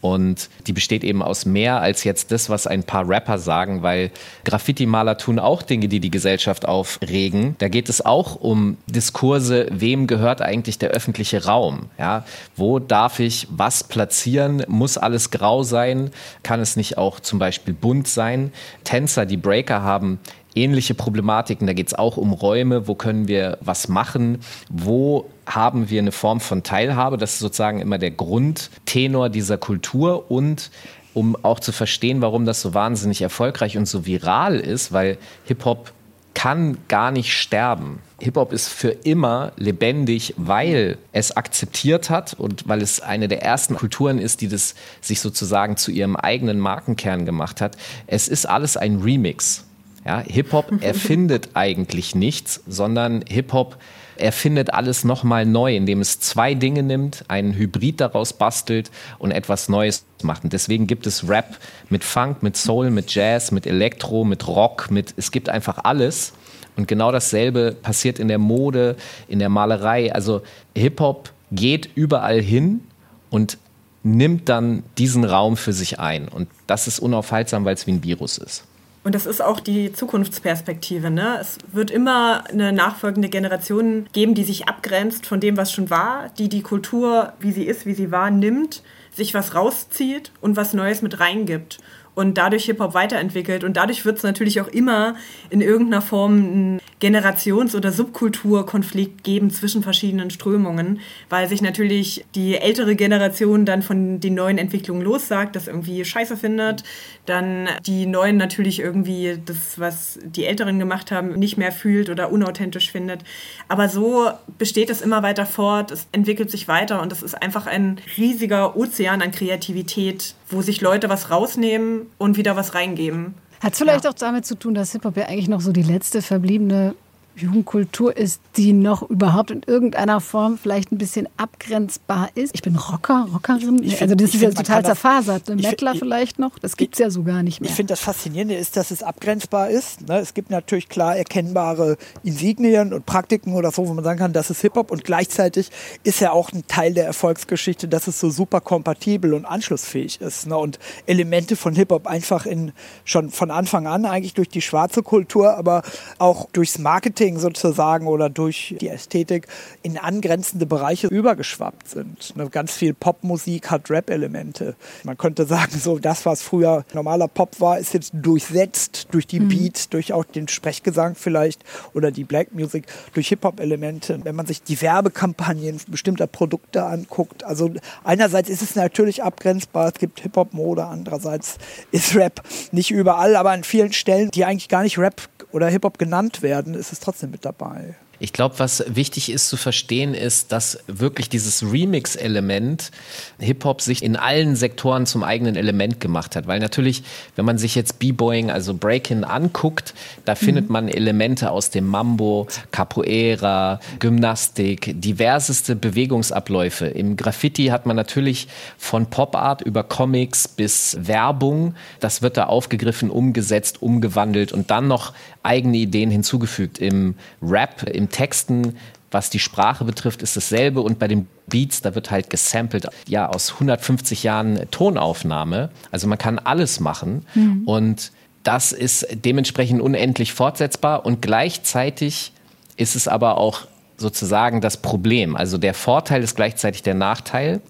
[0.00, 4.10] Und die besteht eben aus mehr als jetzt das, was ein paar Rapper sagen, weil
[4.44, 7.54] Graffiti-Maler tun auch Dinge, die die Gesellschaft aufregen.
[7.58, 11.90] Da geht es auch um Diskurse, wem gehört eigentlich der öffentliche Raum?
[11.98, 12.24] Ja,
[12.56, 14.64] wo darf ich was platzieren?
[14.68, 16.10] Muss alles grau sein?
[16.42, 18.52] Kann es nicht auch zum Beispiel bunt sein?
[18.84, 20.18] Tänzer, die Breaker haben
[20.54, 21.66] ähnliche Problematiken.
[21.66, 26.12] Da geht es auch um Räume, wo können wir was machen, wo haben wir eine
[26.12, 27.16] Form von Teilhabe.
[27.16, 30.70] Das ist sozusagen immer der Grundtenor dieser Kultur und
[31.12, 35.92] um auch zu verstehen, warum das so wahnsinnig erfolgreich und so viral ist, weil Hip-Hop
[36.34, 37.98] kann gar nicht sterben.
[38.20, 43.74] Hip-Hop ist für immer lebendig, weil es akzeptiert hat und weil es eine der ersten
[43.74, 47.76] Kulturen ist, die das sich sozusagen zu ihrem eigenen Markenkern gemacht hat.
[48.06, 49.64] Es ist alles ein Remix.
[50.06, 53.76] Ja, Hip-Hop erfindet eigentlich nichts, sondern Hip-Hop
[54.20, 59.68] erfindet alles nochmal neu, indem es zwei Dinge nimmt, einen Hybrid daraus bastelt und etwas
[59.68, 60.44] Neues macht.
[60.44, 61.56] Und deswegen gibt es Rap
[61.88, 66.32] mit Funk, mit Soul, mit Jazz, mit Elektro, mit Rock, mit, es gibt einfach alles.
[66.76, 68.96] Und genau dasselbe passiert in der Mode,
[69.28, 70.12] in der Malerei.
[70.14, 70.42] Also
[70.76, 72.80] Hip-Hop geht überall hin
[73.28, 73.58] und
[74.02, 76.28] nimmt dann diesen Raum für sich ein.
[76.28, 78.64] Und das ist unaufhaltsam, weil es wie ein Virus ist.
[79.02, 81.10] Und das ist auch die Zukunftsperspektive.
[81.10, 81.38] Ne?
[81.40, 86.28] Es wird immer eine nachfolgende Generation geben, die sich abgrenzt von dem, was schon war,
[86.38, 90.74] die die Kultur, wie sie ist, wie sie war, nimmt, sich was rauszieht und was
[90.74, 91.78] Neues mit reingibt.
[92.14, 93.64] und dadurch Hip-Hop weiterentwickelt.
[93.64, 95.14] Und dadurch wird es natürlich auch immer
[95.48, 102.56] in irgendeiner Form einen Generations- oder Subkulturkonflikt geben zwischen verschiedenen Strömungen, weil sich natürlich die
[102.56, 106.84] ältere Generation dann von den neuen Entwicklungen lossagt, das irgendwie scheiße findet,
[107.26, 112.30] dann die Neuen natürlich irgendwie das, was die Älteren gemacht haben, nicht mehr fühlt oder
[112.30, 113.22] unauthentisch findet.
[113.68, 117.66] Aber so besteht es immer weiter fort, es entwickelt sich weiter und es ist einfach
[117.66, 123.34] ein riesiger Ozean an Kreativität, wo sich Leute was rausnehmen und wieder was reingeben.
[123.60, 124.10] Hat es vielleicht ja.
[124.10, 126.94] auch damit zu tun, dass Hip-Hop ja eigentlich noch so die letzte verbliebene
[127.36, 132.54] Jugendkultur ist, die noch überhaupt in irgendeiner Form vielleicht ein bisschen abgrenzbar ist.
[132.54, 133.78] Ich bin Rocker, Rockerin.
[133.78, 135.48] Find, also das ist ja total zerfasert.
[135.48, 137.70] Ein Mettler vielleicht noch, das gibt es ja so gar nicht mehr.
[137.70, 140.06] Ich finde das Faszinierende ist, dass es abgrenzbar ist.
[140.08, 140.18] Ne?
[140.18, 144.50] Es gibt natürlich klar erkennbare Insignien und Praktiken oder so, wo man sagen kann, das
[144.50, 145.70] ist Hip-Hop und gleichzeitig
[146.02, 150.46] ist ja auch ein Teil der Erfolgsgeschichte, dass es so super kompatibel und anschlussfähig ist
[150.46, 150.56] ne?
[150.56, 152.72] und Elemente von Hip-Hop einfach in,
[153.04, 155.82] schon von Anfang an eigentlich durch die schwarze Kultur, aber
[156.18, 159.46] auch durchs Marketing Marketing sozusagen oder durch die Ästhetik
[159.82, 162.36] in angrenzende Bereiche übergeschwappt sind.
[162.36, 164.74] Ne, ganz viel Popmusik hat Rap-Elemente.
[165.04, 169.40] Man könnte sagen, so das, was früher normaler Pop war, ist jetzt durchsetzt durch die
[169.40, 169.48] mhm.
[169.48, 171.62] Beats, durch auch den Sprechgesang vielleicht
[171.94, 174.20] oder die Black Music, durch Hip-Hop-Elemente.
[174.24, 177.70] Wenn man sich die Werbekampagnen bestimmter Produkte anguckt, also
[178.04, 181.58] einerseits ist es natürlich abgrenzbar, es gibt Hip-Hop-Mode, andererseits
[181.90, 185.20] ist Rap nicht überall, aber an vielen Stellen, die eigentlich gar nicht Rap
[185.52, 187.96] oder Hip-Hop genannt werden, ist es trotzdem mit dabei.
[188.22, 192.90] Ich glaube, was wichtig ist zu verstehen, ist, dass wirklich dieses Remix-Element
[193.38, 196.46] Hip-Hop sich in allen Sektoren zum eigenen Element gemacht hat.
[196.46, 197.02] Weil natürlich,
[197.36, 199.94] wenn man sich jetzt B-Boying, also Breaking anguckt,
[200.26, 200.72] da findet mhm.
[200.72, 206.86] man Elemente aus dem Mambo, Capoeira, Gymnastik, diverseste Bewegungsabläufe.
[206.88, 213.08] Im Graffiti hat man natürlich von Pop-Art über Comics bis Werbung, das wird da aufgegriffen,
[213.10, 216.78] umgesetzt, umgewandelt und dann noch eigene Ideen hinzugefügt.
[216.78, 218.76] Im Rap, im Texten,
[219.10, 223.28] was die Sprache betrifft, ist dasselbe und bei den Beats, da wird halt gesampelt, ja,
[223.28, 225.70] aus 150 Jahren Tonaufnahme.
[225.90, 227.62] Also man kann alles machen mhm.
[227.66, 232.32] und das ist dementsprechend unendlich fortsetzbar und gleichzeitig
[232.76, 235.36] ist es aber auch sozusagen das Problem.
[235.36, 237.60] Also der Vorteil ist gleichzeitig der Nachteil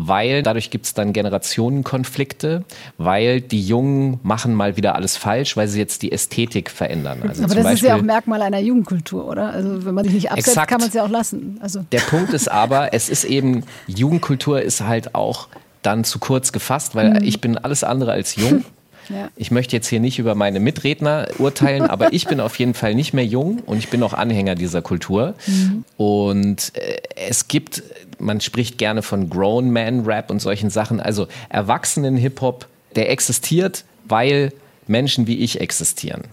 [0.00, 2.64] weil dadurch gibt es dann Generationenkonflikte,
[2.98, 7.22] weil die Jungen machen mal wieder alles falsch, weil sie jetzt die Ästhetik verändern.
[7.26, 9.50] Also Aber das Beispiel, ist ja auch Merkmal einer Jugendkultur, oder?
[9.50, 10.70] Also wenn man sich nicht absetzt, exakt.
[10.70, 11.58] kann man es ja auch lassen.
[11.60, 11.84] Also.
[11.90, 15.48] Der Punkt ist aber, es ist eben, Jugendkultur ist halt auch
[15.82, 17.24] dann zu kurz gefasst, weil mhm.
[17.24, 18.64] ich bin alles andere als jung.
[19.08, 19.30] Ja.
[19.36, 22.94] Ich möchte jetzt hier nicht über meine Mitredner urteilen, aber ich bin auf jeden Fall
[22.94, 25.34] nicht mehr jung und ich bin auch Anhänger dieser Kultur.
[25.46, 25.84] Mhm.
[25.96, 27.82] Und äh, es gibt,
[28.18, 34.52] man spricht gerne von Grown Man Rap und solchen Sachen, also Erwachsenen-Hip-Hop, der existiert, weil
[34.86, 36.24] Menschen wie ich existieren.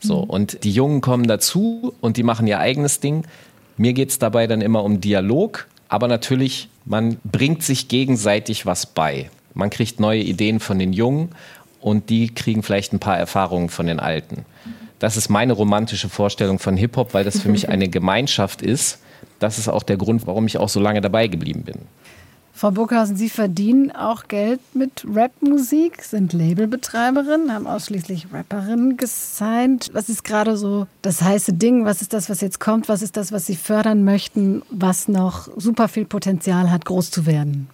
[0.00, 0.30] So, mhm.
[0.30, 3.24] und die Jungen kommen dazu und die machen ihr eigenes Ding.
[3.76, 8.86] Mir geht es dabei dann immer um Dialog, aber natürlich, man bringt sich gegenseitig was
[8.86, 9.30] bei.
[9.54, 11.30] Man kriegt neue Ideen von den Jungen
[11.80, 14.44] und die kriegen vielleicht ein paar Erfahrungen von den Alten.
[14.98, 18.98] Das ist meine romantische Vorstellung von Hip-Hop, weil das für mich eine Gemeinschaft ist.
[19.38, 21.76] Das ist auch der Grund, warum ich auch so lange dabei geblieben bin.
[22.58, 29.90] Frau Burghausen, Sie verdienen auch Geld mit Rapmusik, sind Labelbetreiberin, haben ausschließlich Rapperinnen gesigned.
[29.92, 31.84] Was ist gerade so das heiße Ding?
[31.84, 32.88] Was ist das, was jetzt kommt?
[32.88, 37.26] Was ist das, was Sie fördern möchten, was noch super viel Potenzial hat, groß zu
[37.26, 37.68] werden?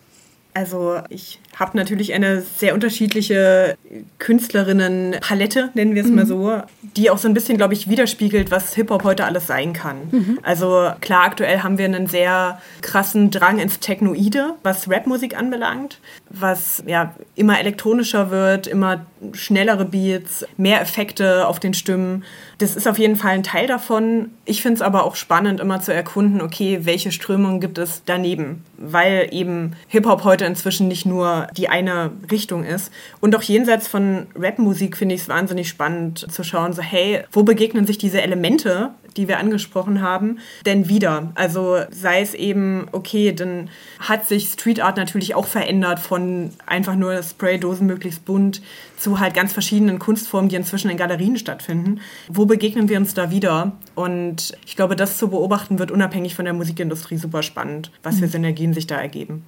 [0.54, 3.76] Also ich habe natürlich eine sehr unterschiedliche
[4.18, 6.14] Künstlerinnenpalette, nennen wir es mhm.
[6.14, 6.62] mal so,
[6.96, 9.96] die auch so ein bisschen, glaube ich, widerspiegelt, was Hip-Hop heute alles sein kann.
[10.12, 10.38] Mhm.
[10.42, 15.98] Also klar, aktuell haben wir einen sehr krassen Drang ins Technoide, was Rapmusik anbelangt,
[16.30, 22.22] was ja immer elektronischer wird, immer schnellere Beats, mehr Effekte auf den Stimmen.
[22.58, 24.30] Das ist auf jeden Fall ein Teil davon.
[24.44, 28.62] Ich finde es aber auch spannend, immer zu erkunden, okay, welche Strömungen gibt es daneben,
[28.76, 32.92] weil eben Hip-Hop heute inzwischen nicht nur die eine Richtung ist.
[33.20, 37.42] Und auch jenseits von Rapmusik finde ich es wahnsinnig spannend zu schauen, so hey, wo
[37.42, 41.32] begegnen sich diese Elemente, die wir angesprochen haben, denn wieder?
[41.34, 46.96] Also sei es eben, okay, dann hat sich Street Art natürlich auch verändert von einfach
[46.96, 48.62] nur Spraydosen möglichst bunt
[48.96, 52.00] zu halt ganz verschiedenen Kunstformen, die inzwischen in Galerien stattfinden.
[52.28, 53.72] Wo begegnen wir uns da wieder?
[53.94, 58.26] Und ich glaube, das zu beobachten wird unabhängig von der Musikindustrie super spannend, was für
[58.26, 58.30] mhm.
[58.30, 59.44] Synergien sich da ergeben.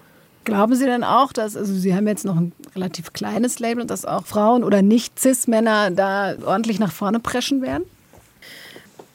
[0.47, 3.91] Glauben Sie denn auch, dass, also Sie haben jetzt noch ein relativ kleines Label und
[3.91, 7.83] dass auch Frauen oder Nicht-Cis-Männer da ordentlich nach vorne preschen werden?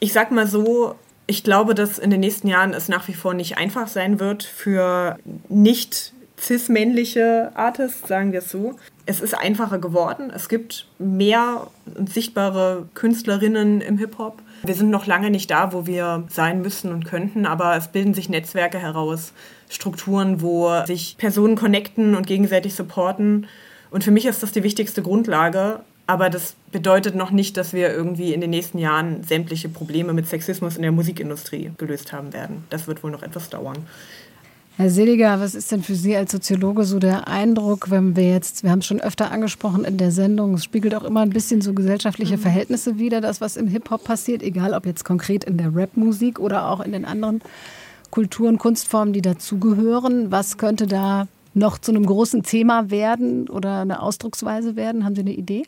[0.02, 0.96] Ich sag mal so,
[1.28, 4.42] ich glaube, dass in den nächsten Jahren es nach wie vor nicht einfach sein wird
[4.42, 5.16] für
[5.48, 8.74] nicht cis-männliche Artists, sagen wir es so.
[9.06, 10.32] Es ist einfacher geworden.
[10.34, 11.68] Es gibt mehr
[12.04, 14.42] sichtbare Künstlerinnen im Hip-Hop.
[14.64, 18.12] Wir sind noch lange nicht da, wo wir sein müssen und könnten, aber es bilden
[18.12, 19.32] sich Netzwerke heraus,
[19.68, 23.46] Strukturen, wo sich Personen connecten und gegenseitig supporten.
[23.92, 25.78] Und für mich ist das die wichtigste Grundlage.
[26.06, 30.28] Aber das bedeutet noch nicht, dass wir irgendwie in den nächsten Jahren sämtliche Probleme mit
[30.28, 32.64] Sexismus in der Musikindustrie gelöst haben werden.
[32.70, 33.78] Das wird wohl noch etwas dauern.
[34.78, 38.62] Herr Seliger, was ist denn für Sie als Soziologe so der Eindruck, wenn wir jetzt,
[38.62, 41.60] wir haben es schon öfter angesprochen in der Sendung, es spiegelt auch immer ein bisschen
[41.60, 42.40] so gesellschaftliche mhm.
[42.40, 46.70] Verhältnisse wider, das, was im Hip-Hop passiert, egal ob jetzt konkret in der Rap-Musik oder
[46.70, 47.42] auch in den anderen
[48.10, 50.30] Kulturen, Kunstformen, die dazugehören.
[50.30, 55.04] Was könnte da noch zu einem großen Thema werden oder eine Ausdrucksweise werden?
[55.04, 55.64] Haben Sie eine Idee?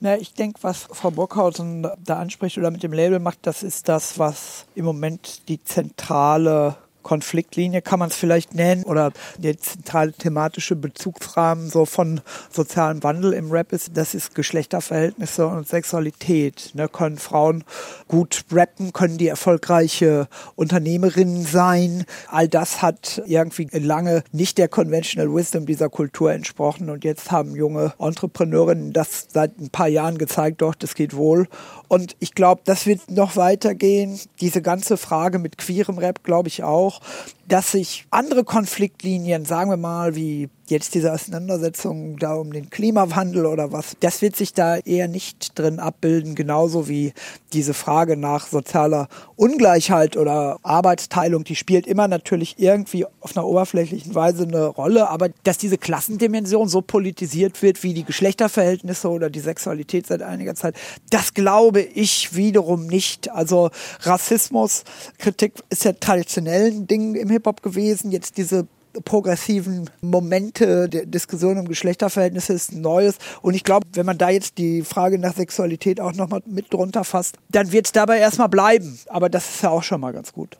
[0.00, 3.88] Na, ich denke, was Frau Burghausen da anspricht oder mit dem Label macht, das ist
[3.88, 10.12] das, was im Moment die zentrale Konfliktlinie kann man es vielleicht nennen oder der zentrale
[10.12, 16.72] thematische Bezugsrahmen so von sozialem Wandel im Rap ist, das ist Geschlechterverhältnisse und Sexualität.
[16.74, 17.62] Ne, können Frauen
[18.08, 20.26] gut rappen, können die erfolgreiche
[20.56, 22.06] Unternehmerinnen sein.
[22.26, 27.54] All das hat irgendwie lange nicht der Conventional Wisdom dieser Kultur entsprochen und jetzt haben
[27.54, 31.46] junge Entrepreneurinnen das seit ein paar Jahren gezeigt, doch, das geht wohl.
[31.88, 34.18] Und ich glaube, das wird noch weitergehen.
[34.40, 37.00] Diese ganze Frage mit queerem Rap, glaube ich auch
[37.48, 43.46] dass sich andere Konfliktlinien, sagen wir mal, wie jetzt diese Auseinandersetzung da um den Klimawandel
[43.46, 47.12] oder was, das wird sich da eher nicht drin abbilden, genauso wie
[47.52, 54.14] diese Frage nach sozialer Ungleichheit oder Arbeitsteilung, die spielt immer natürlich irgendwie auf einer oberflächlichen
[54.14, 59.40] Weise eine Rolle, aber dass diese Klassendimension so politisiert wird wie die Geschlechterverhältnisse oder die
[59.40, 60.76] Sexualität seit einiger Zeit,
[61.10, 63.30] das glaube ich wiederum nicht.
[63.30, 64.84] Also Rassismus,
[65.18, 68.66] Kritik ist ja traditionell ein Ding im Hip-Hop gewesen, jetzt diese
[69.04, 73.18] progressiven Momente der Diskussion um Geschlechterverhältnisse ist Neues.
[73.42, 77.04] Und ich glaube, wenn man da jetzt die Frage nach Sexualität auch nochmal mit drunter
[77.04, 78.98] fasst, dann wird es dabei erstmal bleiben.
[79.08, 80.58] Aber das ist ja auch schon mal ganz gut.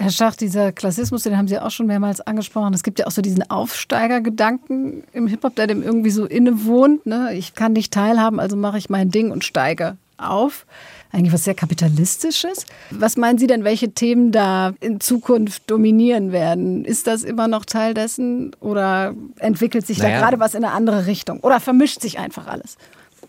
[0.00, 2.72] Herr Schach, dieser Klassismus, den haben Sie auch schon mehrmals angesprochen.
[2.72, 7.04] Es gibt ja auch so diesen Aufsteigergedanken im Hip-Hop, der dem irgendwie so innewohnt.
[7.04, 7.34] Ne?
[7.34, 10.64] Ich kann nicht teilhaben, also mache ich mein Ding und steige auf
[11.12, 12.66] eigentlich was sehr Kapitalistisches.
[12.90, 16.84] Was meinen Sie denn, welche Themen da in Zukunft dominieren werden?
[16.84, 20.14] Ist das immer noch Teil dessen oder entwickelt sich naja.
[20.14, 21.40] da gerade was in eine andere Richtung?
[21.40, 22.76] Oder vermischt sich einfach alles?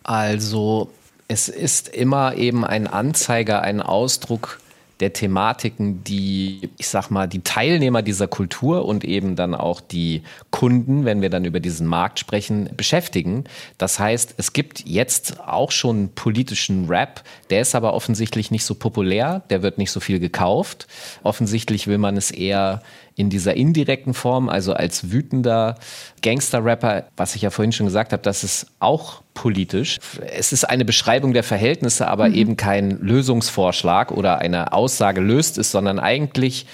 [0.04, 0.92] Also
[1.28, 4.60] es ist immer eben ein Anzeiger, ein Ausdruck
[5.02, 10.22] der Thematiken, die, ich sag mal, die Teilnehmer dieser Kultur und eben dann auch die
[10.52, 13.46] Kunden, wenn wir dann über diesen Markt sprechen, beschäftigen.
[13.78, 18.76] Das heißt, es gibt jetzt auch schon politischen Rap, der ist aber offensichtlich nicht so
[18.76, 20.88] populär, der wird nicht so viel gekauft.
[21.24, 22.82] Offensichtlich will man es eher
[23.16, 25.76] in dieser indirekten Form, also als wütender
[26.22, 30.00] Gangster-Rapper, was ich ja vorhin schon gesagt habe, das ist auch politisch.
[30.34, 32.36] Es ist eine Beschreibung der Verhältnisse, aber mhm.
[32.36, 36.66] eben kein Lösungsvorschlag oder eine Aussage löst es, sondern eigentlich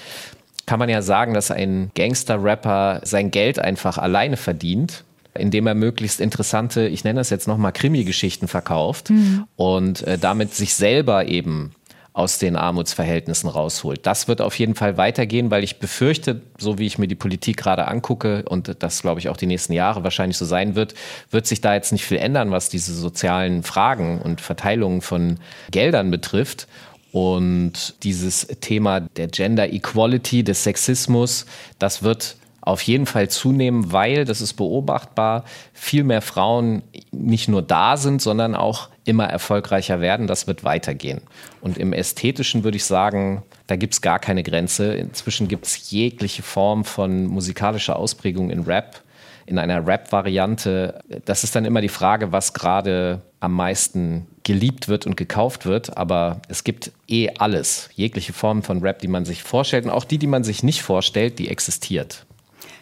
[0.66, 5.04] kann man ja sagen, dass ein Gangster-Rapper sein Geld einfach alleine verdient
[5.38, 9.44] indem er möglichst interessante, ich nenne das jetzt nochmal Krimi-Geschichten verkauft mhm.
[9.56, 11.72] und äh, damit sich selber eben
[12.18, 14.04] aus den Armutsverhältnissen rausholt.
[14.04, 17.58] Das wird auf jeden Fall weitergehen, weil ich befürchte, so wie ich mir die Politik
[17.58, 20.94] gerade angucke und das glaube ich auch die nächsten Jahre wahrscheinlich so sein wird,
[21.30, 25.38] wird sich da jetzt nicht viel ändern, was diese sozialen Fragen und Verteilungen von
[25.70, 26.66] Geldern betrifft.
[27.12, 31.46] Und dieses Thema der Gender Equality, des Sexismus,
[31.78, 37.62] das wird auf jeden Fall zunehmen, weil, das ist beobachtbar, viel mehr Frauen nicht nur
[37.62, 40.26] da sind, sondern auch immer erfolgreicher werden.
[40.26, 41.22] Das wird weitergehen.
[41.60, 44.94] Und im Ästhetischen würde ich sagen, da gibt es gar keine Grenze.
[44.94, 49.00] Inzwischen gibt es jegliche Form von musikalischer Ausprägung in Rap,
[49.46, 51.00] in einer Rap-Variante.
[51.24, 55.96] Das ist dann immer die Frage, was gerade am meisten geliebt wird und gekauft wird.
[55.96, 57.88] Aber es gibt eh alles.
[57.94, 60.82] Jegliche Form von Rap, die man sich vorstellt und auch die, die man sich nicht
[60.82, 62.26] vorstellt, die existiert.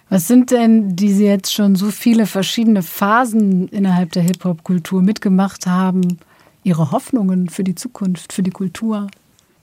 [0.08, 5.66] Was sind denn, die Sie jetzt schon so viele verschiedene Phasen innerhalb der Hip-Hop-Kultur mitgemacht
[5.66, 6.18] haben,
[6.62, 9.08] Ihre Hoffnungen für die Zukunft, für die Kultur?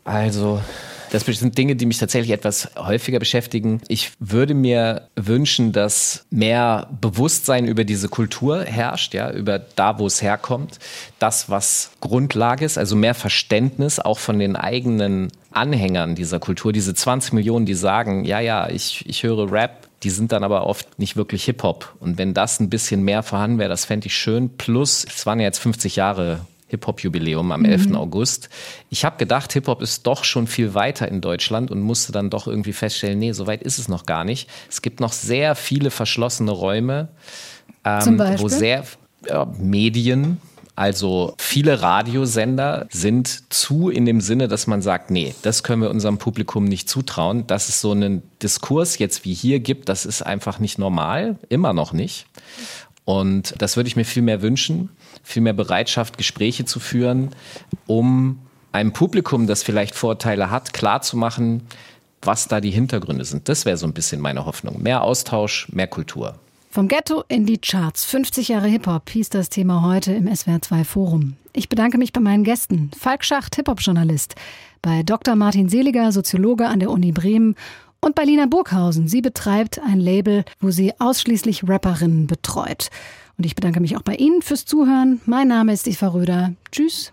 [0.06, 0.62] Also,
[1.12, 3.82] das sind Dinge, die mich tatsächlich etwas häufiger beschäftigen.
[3.88, 10.08] Ich würde mir wünschen, dass mehr Bewusstsein über diese Kultur herrscht, ja, über da, wo
[10.08, 10.80] es herkommt.
[11.20, 16.74] Das, was Grundlage ist, also mehr Verständnis auch von den eigenen Anhängern dieser Kultur.
[16.74, 20.68] Diese 20 Millionen, die sagen, ja, ja, ich, ich höre Rap, die sind dann aber
[20.68, 21.96] oft nicht wirklich Hip-Hop.
[22.00, 24.58] Und wenn das ein bisschen mehr vorhanden wäre, das fände ich schön.
[24.58, 27.94] Plus, es waren ja jetzt 50 Jahre Hip-Hop-Jubiläum am 11.
[27.94, 28.50] August.
[28.90, 32.48] Ich habe gedacht, Hip-Hop ist doch schon viel weiter in Deutschland und musste dann doch
[32.48, 34.50] irgendwie feststellen, nee, so weit ist es noch gar nicht.
[34.70, 37.10] Es gibt noch sehr viele verschlossene Räume,
[37.86, 38.84] ähm, wo sehr
[39.28, 40.40] ja, Medien,
[40.76, 45.92] also viele Radiosender sind zu in dem Sinne, dass man sagt, nee, das können wir
[45.92, 47.46] unserem Publikum nicht zutrauen.
[47.46, 51.74] Dass es so einen Diskurs jetzt wie hier gibt, das ist einfach nicht normal, immer
[51.74, 52.26] noch nicht.
[53.06, 54.90] Und das würde ich mir viel mehr wünschen,
[55.24, 57.36] viel mehr Bereitschaft, Gespräche zu führen,
[57.86, 58.40] um
[58.72, 61.62] einem Publikum, das vielleicht Vorteile hat, klarzumachen,
[62.22, 63.48] was da die Hintergründe sind.
[63.48, 64.82] Das wäre so ein bisschen meine Hoffnung.
[64.82, 66.40] Mehr Austausch, mehr Kultur.
[66.74, 68.04] Vom Ghetto in die Charts.
[68.04, 71.36] 50 Jahre Hip-Hop hieß das Thema heute im SWR2 Forum.
[71.54, 72.90] Ich bedanke mich bei meinen Gästen.
[72.98, 74.34] Falk Schacht, Hip-Hop-Journalist.
[74.82, 75.36] Bei Dr.
[75.36, 77.54] Martin Seliger, Soziologe an der Uni Bremen.
[78.02, 79.08] Und bei Lina Burghausen.
[79.08, 82.90] Sie betreibt ein Label, wo sie ausschließlich Rapperinnen betreut.
[83.38, 85.22] Und ich bedanke mich auch bei Ihnen fürs Zuhören.
[85.28, 86.54] Mein Name ist Eva Röder.
[86.72, 87.13] Tschüss.